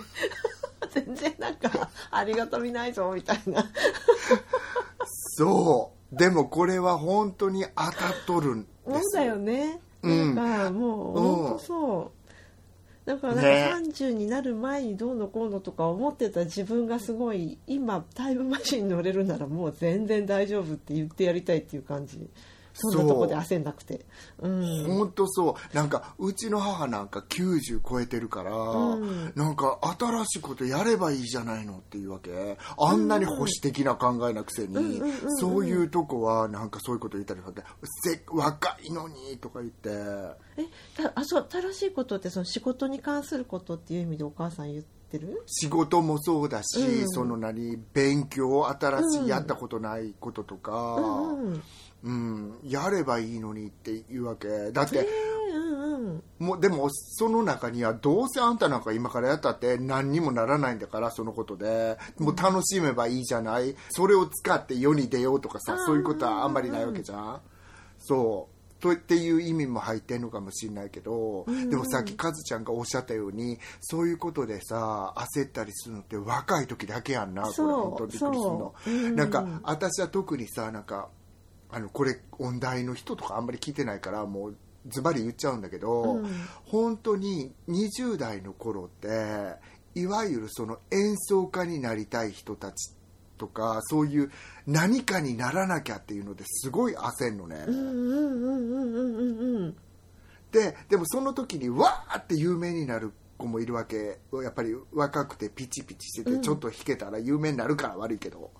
[0.92, 3.66] 全然なんかありがたみないぞみたいな。
[5.38, 7.94] そうでもこれは本当に当たっ
[8.26, 10.36] とるんですそうだよね、うん。
[10.36, 12.12] なんかもううん本当そ
[13.06, 13.10] う。
[13.10, 13.70] だからなんね。
[13.70, 22.20] か30になる前にどうのこうのとか思ってた自分がすごい今タイムマシンに乗れるならもう全然大丈夫って言ってやりたいっていう感じ
[22.76, 24.06] そんなとこで焦んなくて。
[24.40, 24.86] うん。
[24.86, 25.76] 本当そう。
[25.76, 29.32] なんかうちの母なんか90超えてるから、ん。
[29.36, 32.58] なんか新しいことやればいいじゃないのっていうわけ。
[32.78, 37.64] あんなに保守的な考えなくせに、うんうんうんうんそういうとこはなんかそういうこと言ったりするわけ。
[38.04, 39.90] せ若いのにとか言って。
[40.58, 40.66] え
[40.96, 45.44] たあそう新しいことってその仕事に関することっていう意味でお母さん言ってる？
[45.46, 47.10] 仕事もそうだし、うん。
[47.10, 51.64] その何勉強新しいやったことないこととか、うんうん
[52.06, 54.72] うんやればいいのにっていうわけ。
[54.72, 56.24] だって、えーうんうんうん。
[56.40, 61.98] もうでもその中にはどうせあんたなんか今からやったって何にもならないんだからそのことで。
[62.20, 63.76] もう楽しめばいいじゃない。
[63.90, 67.42] それを使って世に出ようとかさそういうことはあんまりないわけじゃん。
[68.00, 68.56] そう。
[68.80, 79.16] とっていう意味も入ってんのかもしれないけど、でもさっきカズちゃんがおっしゃったようにそういうことでさ焦ったりするのって若い時だけやんなこれ本当にびっくりするの、うん。
[79.16, 81.08] なんか私は特にさなんか
[81.70, 84.58] あのこれ音大の人とかあんまり聞いてないからもう
[84.88, 86.26] ズバリ言っちゃうんだけど、うん。
[86.66, 89.56] 本当に20代の頃って
[89.96, 92.94] いわゆるその演奏家になりたい人たち
[93.38, 94.32] とかそういう
[94.68, 97.66] 何かにならなきゃっていうのですごい焦んのね、
[100.52, 104.20] ででもその時にわーって有名になる子もいるわけ。
[104.44, 108.52] やっぱり若くてピチピチしててちょっと弾けたら有名になるから悪いけど、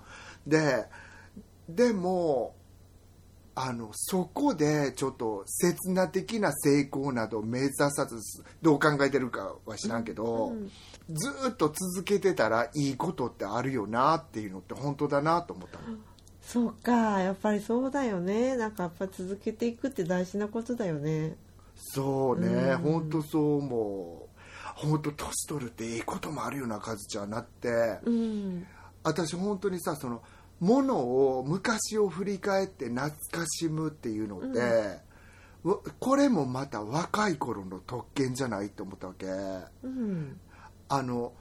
[0.46, 0.86] で
[1.70, 2.56] でも
[3.58, 8.20] あのそこでちょっと刹那的な成功など目指さず
[8.62, 10.72] どう考えてるかは知らんけど、うん。
[11.10, 15.98] ずーっと続けてたらいいことってあるよなっていうのって本当だなと思ったの。
[16.42, 18.58] そうかやっぱりそうだよね。
[18.58, 21.36] なんかやっぱ続けていくって大事なことだよね。
[21.78, 22.78] そうね、うん。
[22.78, 24.30] 本当そう思う。
[24.76, 28.68] 本当年取るっていいこともあるよなカズちゃんなって、うん。
[29.04, 30.22] 私本当にさその
[30.60, 30.98] もの
[31.38, 35.00] を昔を振り返って懐かしむっていうのって、
[35.64, 39.26] わこれもまた若い頃の特権じゃないって思ったわけ。
[39.84, 40.40] うん。
[40.88, 41.34] あの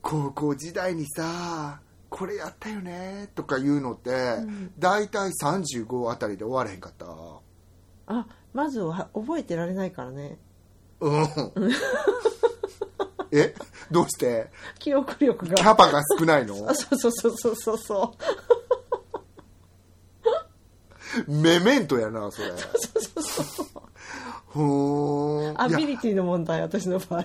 [0.00, 4.72] 高校時代にさこれやったよねとかいうのって、ん。
[4.78, 7.06] 大体35あたりで終われへんかった。
[8.06, 10.38] あまずは覚えてられないからね。
[11.00, 11.26] うん。
[13.32, 13.54] え？
[13.90, 14.50] どうして？
[14.78, 15.54] 記憶力が。
[15.56, 16.68] キャパが少ないの？
[16.68, 18.61] あ そうそうそうそうそうそう
[21.28, 22.52] メメントやなそれ。
[24.46, 25.52] ほーん。
[25.52, 25.62] いや。
[25.62, 27.22] アビリティの問題私の場合。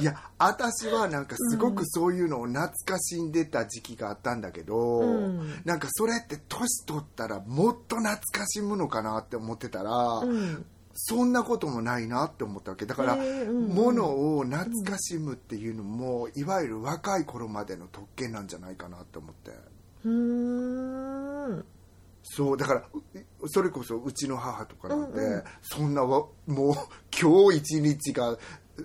[0.00, 5.62] いや私はなんかすごくそういうのを懐かしんでた時期があったんだけど、うん。
[5.64, 10.64] なんかそれって年取ったらもっと懐かしむのかなって思ってたら、うん。
[11.00, 12.84] そんなこともないなって思ったわけ。
[12.84, 13.74] だから、へーうんうん。
[13.74, 19.52] ものを懐かしむっていうのも、いわゆる若い頃までの特権なんじゃないかなって思って。
[20.04, 20.10] うー
[21.60, 21.64] ん
[22.30, 22.84] そうだから
[23.40, 25.44] うそれこそうちの母とかなんて、うんうん。
[25.62, 26.74] そんなわもう
[27.18, 28.36] 今日一日が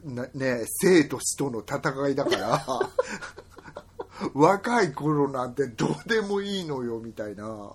[0.03, 2.65] なね生と死との戦いだから
[4.33, 7.73] 若い頃なんてどうでもいいのよみたいな。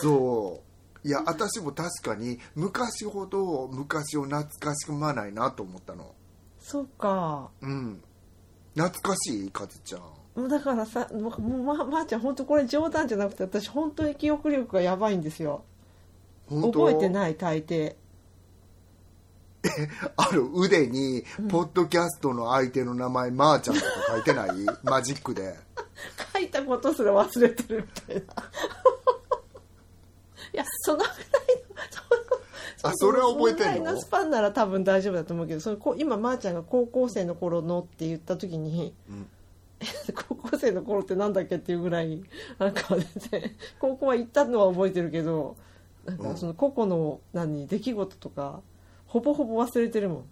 [0.00, 0.62] そ
[1.04, 1.08] う。
[1.08, 6.14] いや私も確かに昔ほど昔を懐かしくまないなと思ったの。
[6.60, 7.50] そうか。
[7.60, 8.02] うん。
[8.74, 10.02] 懐かしいかずちゃん
[10.36, 11.28] だからさま
[11.84, 15.64] まー、ちゃん本当これ冗談じゃなくて私本当に記憶力がやばいんですよ。
[16.48, 17.96] 覚えてない大抵。
[20.16, 20.48] ある？
[20.54, 24.50] 腕に、ポッドキャストの相手の名前、まー、ちゃんとか書いてない？
[24.82, 25.54] マジックで。
[26.34, 28.22] 書いたことすら忘れてるみたいな。
[30.54, 31.14] いやそのぐらい
[32.82, 33.66] のあそれは覚えてんの？
[33.66, 39.26] そのぐらいのスパンなら多分大丈夫だと思うけどそのこ今まーちゃんが高校生の頃のって言った時に、ん
[40.28, 42.22] 高校生の頃ってなんだっけっていうぐらい
[42.58, 45.56] なんか全然高校は行ったのは覚えてるけど
[46.04, 48.60] なんかその個々の何出来事とか
[49.06, 50.24] ほぼほぼ忘れてるもん。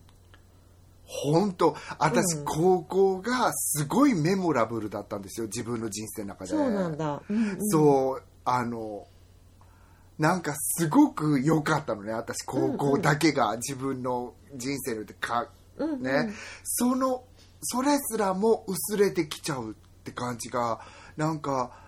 [1.13, 2.45] 本当私、うん。
[2.45, 6.51] 高校がすごいメモラブルだったんですよ、自分の人生の中で。
[6.53, 7.69] そうなんだ、うんうん。
[7.69, 9.07] そう、あの、
[10.19, 16.03] なんかすごく良かったのね、私、高校だけが自分の人生のでか、うんうん。
[16.03, 16.33] ね、
[16.63, 17.25] その、
[17.63, 20.81] それすらも薄れてきちゃうって感じが、
[21.17, 21.79] なんか、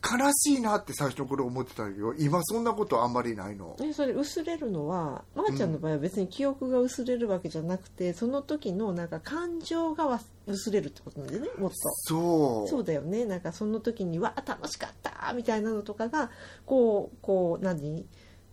[0.00, 3.76] 悲しいなって最初の頃思ってたけど、今そんなことあんまりないの。
[3.82, 11.76] えそれ薄れるのはまー、ちゃんの場合は別に記憶が薄れるわけじゃなくてその時のなんか感情がわ薄れるってことなんだよねもっと。
[12.04, 12.68] そう。
[12.68, 13.24] そうだよね。
[13.24, 16.30] なんかその時にわあ楽しかったみたいなのとかが
[16.64, 18.06] こうこう何？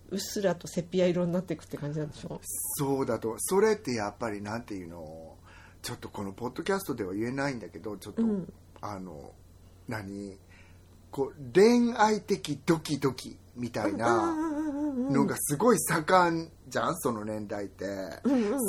[0.09, 2.41] うっすらとセピア色になっていくって感じなんでしょ？
[2.79, 3.35] そうだと。
[3.37, 5.34] それってやっぱりなんていうの？
[5.85, 8.51] ちょっとこのポッドキャストでは言えないんだけどちょっと、うん。
[8.81, 9.33] あの
[9.87, 10.35] 何？
[11.11, 14.35] こう恋愛的ドキドキみたいな
[15.11, 16.95] のがすごい盛んじゃん？
[16.97, 17.85] その年代って、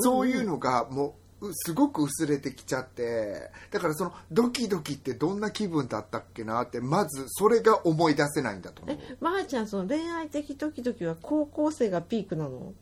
[0.03, 3.51] そういうのがもううすごく薄れてきちゃって。
[3.71, 8.99] だからそのドキドキってどんな気分だったっけなってまずそれが思い出せないんだと思う。
[9.01, 12.75] えまー、ちゃんその恋愛的時々は高校生がピークなの？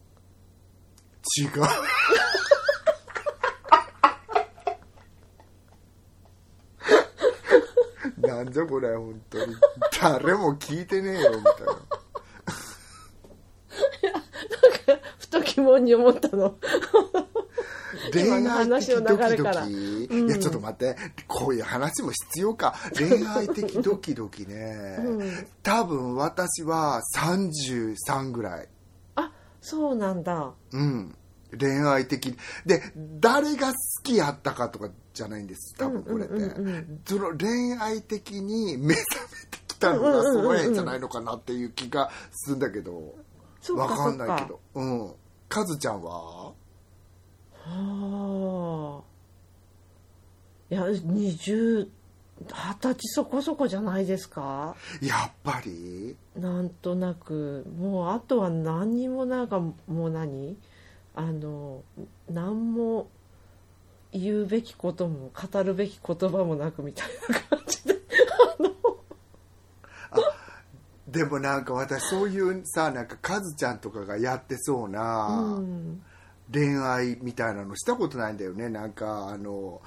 [1.39, 1.51] 違う
[8.37, 9.55] なんじゃこれ本当に。
[10.01, 11.77] 誰も聞いてねえよみたいな。
[15.19, 16.57] ふと疑問妙に思ったの。
[18.13, 19.59] 恋愛的ドキドキ、
[20.11, 22.75] うんいやちょっと待ってこういう話も必要か。
[22.97, 25.47] 恋愛的ドキドキね、うん。
[25.63, 28.69] 多分私は33ぐらい。
[29.17, 30.53] あそうなんだ。
[30.73, 31.17] うん。
[31.59, 32.83] 恋愛的で
[33.21, 43.15] 誰が好きやったかとかじゃないんです多分これって、うんうんうんうんその恋愛的に目覚めてきたのがその辺じゃないのかなっていう気がするんだけど、
[43.61, 44.61] そうかわかんないけど。
[44.75, 45.13] うん。
[45.49, 46.53] カズちゃんは？
[46.53, 46.55] は
[49.01, 49.03] あ。
[50.71, 51.89] いや20
[52.47, 54.75] 20歳そこそこじゃないですか？
[55.01, 56.17] やっぱり？
[56.37, 57.65] なんとなく。
[57.79, 60.57] もうあとは何にもなんかもう何？
[61.15, 61.83] あの
[62.29, 63.09] 何も
[64.15, 68.01] 言うべきことも語るべき言葉もなくみたいな感じで。
[71.09, 76.03] でもなんか私そういうさなんかカズちゃんとかがやってそうなうん
[76.53, 78.69] 恋愛みたいなのしたことないんだよね。
[78.69, 79.81] なんかあの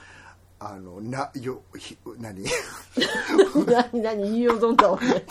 [0.60, 2.44] あのなよひ 何？
[3.66, 5.26] 何何言いよどんだわね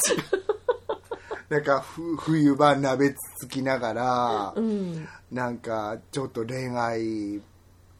[1.49, 3.17] なんかふ冬場鍋つ
[3.47, 5.09] つきながら、うん。
[5.31, 7.41] なんかちょっと恋愛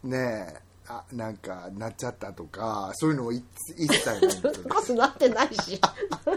[0.03, 3.43] ねあなんかなっちゃったとかそういうのもい
[3.77, 4.53] 一切ないんですよ。
[4.53, 5.81] ねこそなってないし。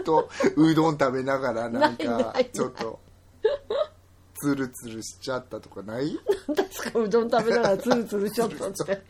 [0.04, 2.98] とうどん食べながらなんかちょっと
[4.34, 6.18] ツルツルしちゃったとかない？
[6.48, 6.98] 何ですか？
[6.98, 9.02] うどん食べながらツルツルちょっとって。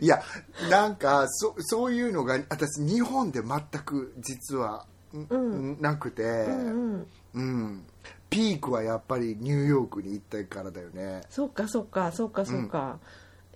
[0.00, 0.22] いや
[0.70, 5.80] なんかそそういうのが私日本で全く実は、ん。
[5.80, 7.86] なくて、うんうん。
[8.28, 11.20] ピークはやっぱりニューヨークに行ったからだよね。
[11.30, 12.98] そうかそうかそうかそうか、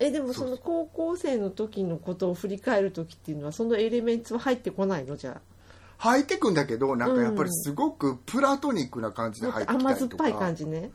[0.01, 5.17] えでもその高校生の時のことを振り返る時っていうのはそのエレメンツは入ってこないの？
[5.17, 5.41] じゃ
[5.99, 10.25] 入ってくんだけどなんかやっぱりすごくプラトニックな感じであ入ってきたりとか。
[10.25, 10.91] 甘酸っぱい感じね。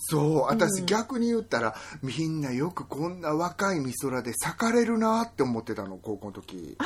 [0.00, 6.78] そう私逆に言ったら、みんなよくこんな若い美空で咲かれるなって思ってたの高校の時。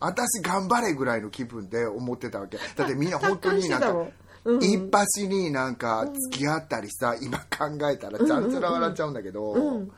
[0.00, 2.56] 私頑張れぐらいの気分で思ってたわけ。
[2.56, 4.06] だってみんな本当になんか
[4.44, 4.64] 達観してたもんうん。
[4.64, 9.90] 一発になんか付き合ったりさ、今考えたらちゃんちゃら笑っちゃうんだけど、うん。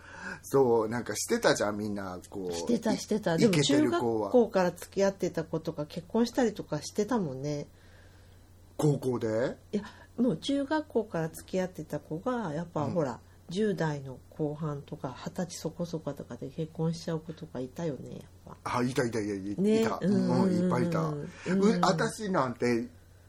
[0.42, 2.52] そうなんかしてたじゃんみんなこう。
[2.52, 3.36] してたしてた。
[3.36, 7.66] でも中学校から付き合ってた子とか結婚したりとかしてたもんね。
[8.76, 9.56] 高校で？
[9.72, 9.82] いや
[10.16, 13.20] もう中学校から付き合ってた子がやっぱ、ほら
[13.50, 18.78] 10代の後半とか二十歳そこそことかで結婚しちゃう子とかいたよねやっぱ。
[18.78, 20.42] あいたいたいたいた、ねいた、うん。
[20.44, 21.22] うんいっぱいいた、うん。
[21.22, 22.86] う私なんて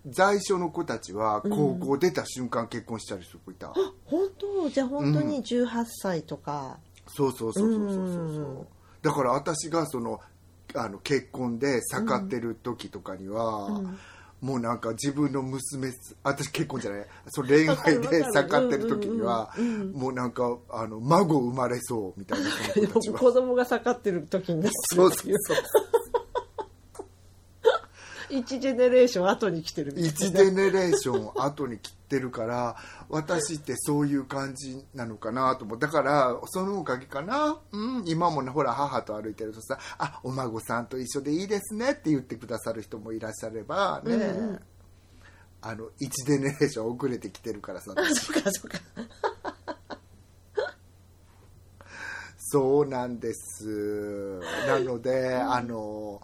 [0.07, 3.71] 在所の子たちは高校出た瞬間結婚したりする子いた、
[4.05, 4.69] 本当？
[4.69, 7.97] じゃあ本当に18歳とか、そうそうそうそうそうそう。
[7.97, 8.67] うん。
[9.01, 10.19] だから私がその
[10.73, 13.81] あの結婚で盛ってる時とかには、
[14.41, 15.91] もうなんか自分の娘
[16.23, 17.05] 私結婚じゃない。
[17.27, 19.53] その恋愛で盛ってる時には
[19.93, 22.49] もうなんかあの孫生まれそうみたいな
[22.89, 24.63] 子供が盛ってる時に
[24.95, 25.57] そうそうそう
[28.31, 30.09] 1ジェネレーション後に来てるみたいな。
[30.09, 32.75] 1ジェネレーション後に切ってるから
[33.09, 35.79] 私ってそういう感じなのかなと思う。
[35.79, 44.59] だからそのおかげかな、うん、今もねほら母と歩いてるとさ「あお孫さんと一緒でいいですね」って言ってくださる人もいらっしゃればね、
[45.61, 48.79] あの1ジェネレーション遅れてきてるからさ そうかそうか。
[52.53, 54.41] そうなんです。
[54.67, 56.21] なので、あの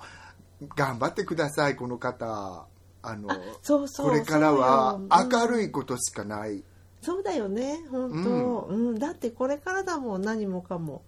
[0.76, 2.66] 頑張ってくださいこの方。
[3.04, 3.30] あの
[3.62, 5.00] そうそうこれからは
[5.32, 6.64] 明るいことしかない、
[7.02, 9.00] そうだよね本当、うん。
[9.00, 11.04] だってこれからだもん何もかも、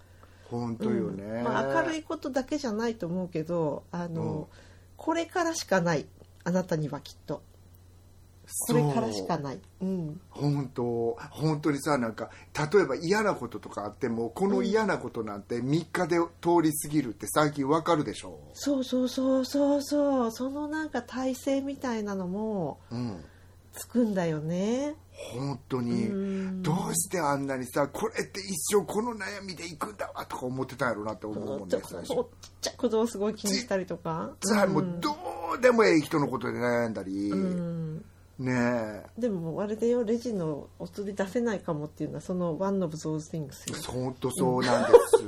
[0.49, 4.45] 本当よね、まあ、明るいことだけじゃないと思うけどあの、うん。
[4.95, 6.05] これからしかない。
[6.45, 7.41] あなたにはきっと
[8.67, 9.59] これからしかいない。
[9.81, 10.21] うん。
[10.29, 11.17] 本当。
[11.31, 12.29] 本当にさなんか
[12.73, 20.31] 例えば嫌なこととかあってもこの嫌なことなんて3日で通り過ぎるって最近わかるでしょ、そうそうそうそうそう。
[20.31, 23.23] そのなんか体制みたいなのもうん、
[23.73, 24.95] つくんだよね。
[25.11, 26.07] 本当に。
[26.07, 26.63] うん。
[26.63, 32.07] どうしてあんなにさこれって一生この悩みでいくんだわとか思ってたんやろうなって思うもんね最初。
[32.07, 32.25] ちっ
[32.61, 34.31] ちゃいことをすごい気にしたりとか。
[34.43, 35.15] さあもうど
[35.57, 37.78] うでもええ人のことで悩んだり、うん
[38.39, 39.21] ねえ。
[39.21, 40.05] でもあれでよ。
[40.05, 43.77] レジのお釣り出せないかもっていうのはその one of those things よ。
[43.85, 45.23] 本当そうなんです、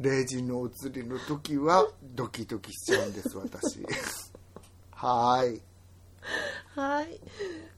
[0.00, 3.86] レジのお釣りの時はドキドキしちゃうんです私。
[4.92, 5.62] はーい。
[6.74, 7.20] はい。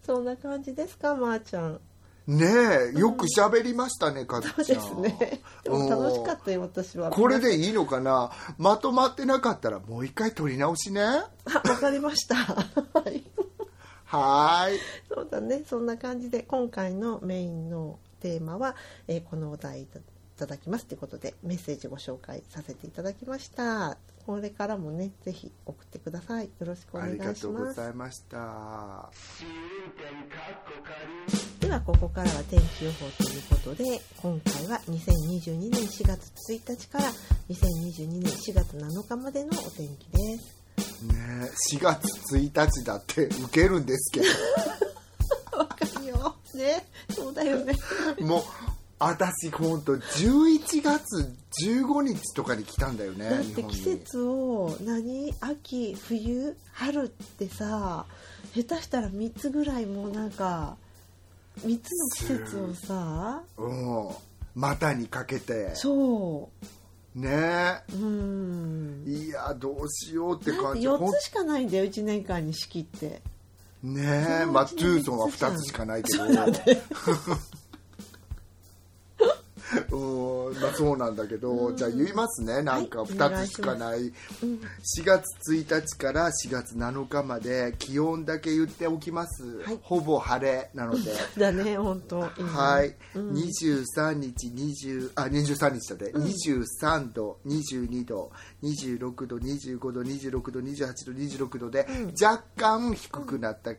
[0.04, 1.80] そんな感じですかまー、ちゃん
[2.26, 2.46] ね
[2.94, 5.42] えよく喋りましたね、 かずそうでちゃんすね。
[5.62, 7.10] でも楽しかったよ私は。
[7.10, 8.30] これでいいのかな？
[8.58, 11.02] まとまってなかったらもう一回撮り直しね。
[11.02, 11.28] あ
[11.64, 12.34] わかりました。
[12.98, 13.24] はい。
[14.04, 15.64] はーいそうだね。
[15.68, 18.74] そんな感じで今回のメインのテーマは、
[19.08, 19.86] えーこのお題い
[20.36, 23.96] ただきますということでメッセージご紹介させていただきました
[24.26, 26.46] これからもねぜひ送ってください。
[26.46, 29.10] よろしくお願いありがとうごしますざいました。
[31.60, 33.84] ではここからは天気予報ということで
[34.20, 37.04] 今回は2022年4月1日から
[37.48, 41.04] 2022年4月7日までのお天気です。
[41.06, 41.48] ね
[41.78, 44.22] 4月1日だってウケるんですけ
[45.56, 46.34] わかるよ。
[46.54, 47.74] ねそうだよね。
[48.18, 48.42] どもう
[48.98, 49.96] 私ほんと。
[49.96, 51.34] 11月
[51.64, 55.34] 15日とかに来たんだよねだって季節を何？
[55.40, 58.06] 秋冬春ってさ
[58.54, 60.76] 下手したら3つぐらいもうなんか
[61.60, 64.08] 3つの季節をさうん。
[64.54, 65.74] 股にかけて。
[65.74, 66.48] そ
[67.14, 67.82] ね。
[67.92, 69.04] ううん。
[69.06, 70.86] いやどうしようって感じ。
[70.86, 73.20] ほん4つしかないんだよ1年間に四季って。
[73.82, 76.24] ねえまあトゥーソンは2つしかないけど
[79.90, 82.62] うんまあそうなんだけど、じゃあ言いますね。
[82.62, 84.12] なんかはい2つしかない、4
[85.04, 89.78] 月1日から4月7日まで気温だけ言っておきます、はい。
[89.82, 91.12] ほぼ晴れなので。
[91.38, 92.20] だね本当。
[92.20, 93.32] はい、うん。
[93.32, 98.30] 23日20あ23日だって、23度22度
[98.62, 101.86] 26度25度26度28度26度で、
[102.20, 103.72] 若干低くなった、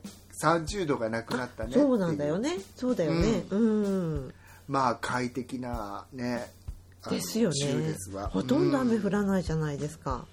[0.43, 2.57] 30度がなくなったねそうなんだよね。
[2.57, 3.45] ねそうだよね。
[3.49, 4.33] うん、
[4.67, 6.51] まあ快適なね
[7.09, 8.27] ですよ週ねですわ。
[8.27, 10.25] ほとんど雨うん降らないじゃないですか、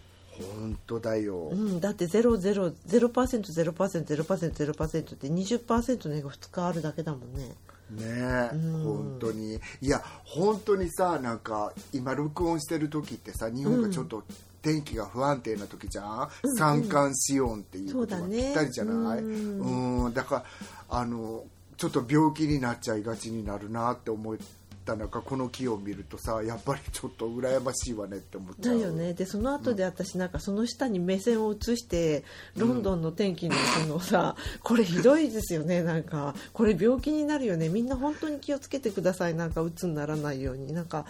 [0.59, 7.55] 本当だよ、うん、だってゼロゼロゼロパーセントゼロパーセントゼロパーセントゼロパーセントって20%の絵が2日あるだけだもんね。
[7.91, 8.49] ねえ、
[8.83, 9.61] 本当に。
[9.83, 14.25] いや本当にさなんか今録音してる時ってさ日本がちょっと
[14.63, 19.19] 天気が不安定な時じゃん、三寒四温っていうことがぴったりじゃない？
[19.19, 20.05] うん。
[20.07, 20.15] うん。
[20.15, 20.45] だから
[20.89, 21.45] あの
[21.77, 24.37] ちょっと病気になっちゃいがちになるなって思っ
[24.85, 28.79] た中この木を見るとさやっぱりちょっと羨ましいわねって思っちゃう。
[28.79, 29.15] だよね。
[29.15, 32.25] でその後で私なんかその下に目線を移して
[32.57, 35.83] ロンドンの天気のそのさ、これひどいですよね。
[35.83, 37.69] なんかこれ病気になるよね。
[37.69, 39.35] みんな本当に気をつけてください。
[39.35, 40.73] なんか鬱にならないように。
[40.73, 41.07] なんか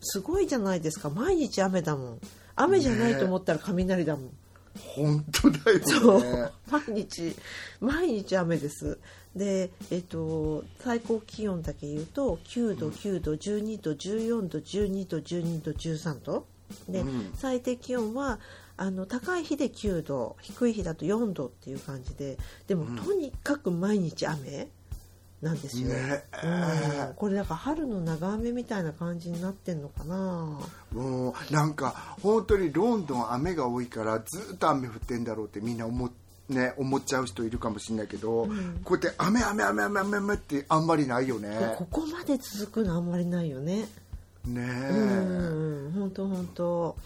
[0.00, 1.08] すごいじゃないですか。
[1.08, 2.20] 毎日雨だもん。
[2.56, 4.30] 雨じゃないと思ったら雷だもん、
[4.76, 5.84] 本当だよね。
[5.86, 6.52] そう。
[6.70, 7.34] 毎日
[7.80, 8.98] 毎日雨です
[9.36, 16.46] でえっと最高気温だけ言うと9度9度12度14度12度12度13度。
[16.88, 17.32] で、うん。
[17.36, 18.38] 最低気温は
[18.76, 24.68] あの高い日で9度低い日だと4度っていう感じででも、とにかく毎日雨
[25.44, 26.24] なんですよ、ね。
[26.42, 30.58] うん、これだから春の長雨みたいな感じになってんのかな。
[30.92, 36.10] もうなんか本当にロンドン雨が多いからずっと雨降ってんだろうってみんな思,、
[36.48, 38.46] ね、思っちゃう人いるかもしれないけど、
[38.84, 41.74] こうやって雨雨雨雨雨雨ってあんまりないよね。
[41.78, 43.88] ここまで続くのあんまりないよね。
[44.46, 45.92] ねうん。
[45.94, 46.96] 本当本当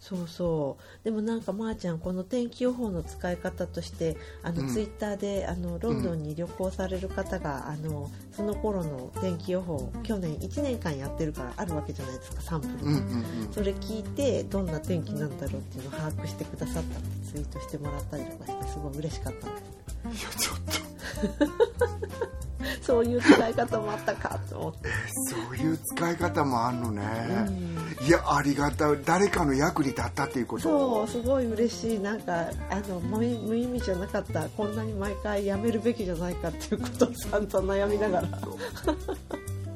[0.00, 1.04] そうそう。
[1.04, 4.68] でもなんかまーちゃんこの天気予報の使い方としてあの、うん。
[4.68, 13.02] ツイッターであのロンドンに旅行される方が、あのその頃の天気予報を去年1年間やってるからあるわけじゃないですかサンプルが、うんうん
[13.46, 13.52] うん。
[13.52, 20.22] それ聞いてどんな天気なんだろうっていうのを把握してくださったってツイートしてもらったりとかしてすごい嬉しかったんです。
[20.24, 20.56] いやちょっ
[21.38, 22.38] と
[22.82, 24.88] そういう使い方もあったかと思って。
[25.30, 27.02] そういう使い方もあんのね、
[28.06, 28.98] いやありがたい。
[29.04, 30.62] 誰かの役に立ったっていうこと。
[30.62, 31.98] そうすごい嬉しい。
[31.98, 34.48] なんかあの無意無意味じゃなかった。
[34.50, 38.28] こんなに毎回やめるべきじゃないかっていうことを散々悩みながら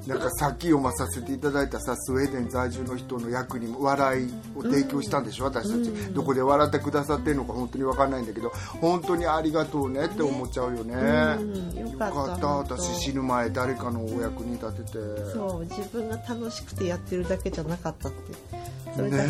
[0.07, 8.51] なんかさっき読まさせていただいたさスウェーデン在住の人の役にも笑いを提供したんでしょ、私たち、どこで笑ってくださってるのか本当に分かんないんだけど
[8.81, 10.95] 本当にありがとうねって思っちゃうよね。
[10.95, 14.99] うんよよかった私死ぬ前誰かのお役に立てて。
[15.33, 18.63] そう自分が楽しくてやってるだけじゃなかったって。
[18.97, 19.27] そね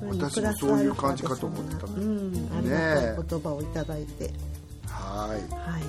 [0.00, 2.48] 私もそういう感じかと思ってたうん。
[2.56, 4.32] ありがたい言葉をいただいて、
[4.86, 5.54] はい。
[5.54, 5.82] はい。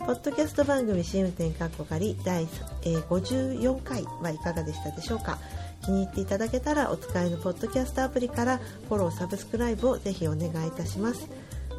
[0.00, 2.46] ポッドキャスト番組試運転かっこかり第、
[2.82, 5.38] 54回はいかがでしたでしょうか？
[5.84, 11.28] 気に入っていただけたらお使いのポッドキャストアプリからフォローサブスクライブをぜひお願いいたします。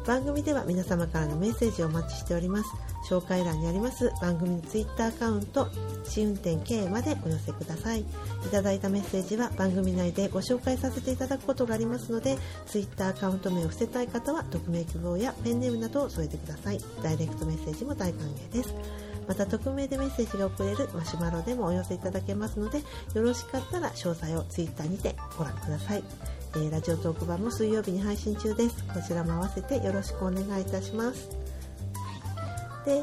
[0.06, 2.70] 番組では皆様からのメッセージをお待ちしております。
[3.08, 5.68] 紹介欄にあります番組のツイッターアカウント
[6.04, 8.00] 試運転 K までお寄せください。
[8.00, 8.04] い
[8.50, 12.36] ただいたメッセージは番組内でご紹介させていただくことがありますので
[12.66, 16.80] ツイッターアカウント名を伏せたい方は匿名希望やペンネームなどを添えてください。
[17.02, 18.74] ダイレクトメッセージも大歓迎です。
[19.28, 22.78] また匿名でメッセージが送れるマシュマロでもお寄せいただけますので
[23.14, 26.02] よろしかったら詳細をツイッターにてご覧ください、
[26.56, 28.84] えラジオトーク版も水曜日に配信中です。
[28.84, 31.30] こちらも合わせてよろしくお願いいたします。
[32.84, 33.02] で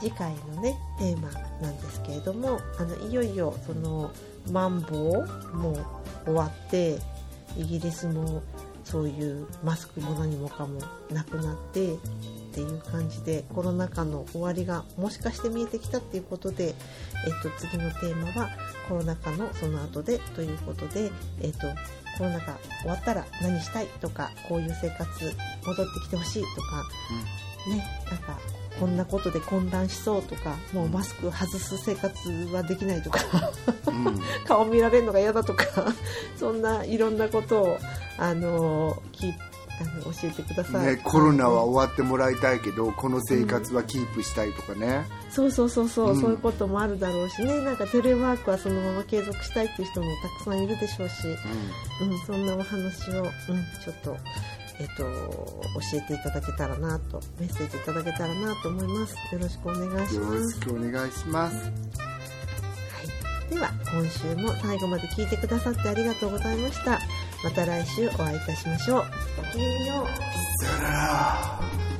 [0.00, 4.10] 次回のねテーマなんですけれどもあのいよいよその
[4.50, 5.76] マンボウも
[6.24, 6.98] 終わって
[7.56, 8.42] イギリスも
[8.82, 11.96] そういうマスクも何もかもなくなってっ
[12.52, 16.74] ていう感じでコロナ禍の終わりがもしかして見えてきたっていうことで、えっ
[17.42, 18.50] と、次のテーマは
[18.88, 21.10] コロナ禍のその後でということで、
[21.40, 21.66] えっと、
[22.18, 25.08] コロナ禍終わったら何したいとかこういう生活
[25.66, 26.84] 戻ってきてほしいとか
[27.68, 28.38] ねなんか
[28.78, 33.20] こんなことで混乱しそうとかもうマスク外す生活はできないとか
[33.86, 34.06] うん。
[34.06, 35.64] う ん顔見られるのが嫌だとか
[36.38, 37.78] そんないろんなことを
[38.18, 39.32] あのき
[39.80, 46.20] あの教えてください、ね、コロナは終わってもらいたいけどこの生活はキープしたいとかね、そうそうそうそう、うん。
[46.20, 47.60] そういうこともあるだろうしね。
[47.62, 51.26] なんかテレワークはそのまま継続したいっていう人もたくさんいるでしょうし、
[52.00, 53.30] うん、そんなお話を、うん、
[53.84, 54.16] ちょっと。
[54.80, 59.14] えっと、教えていただけたらなとメッセージいただけたらなと思います。
[59.32, 61.56] よろしくお願いしよろますしくお願いします。
[61.56, 61.62] は
[63.48, 66.98] い、では今週も最後まで聞いてくださってありがとうございました
[67.44, 69.04] また来週お会いいたしましょう。
[69.36, 71.93] ごきげんようさよなら。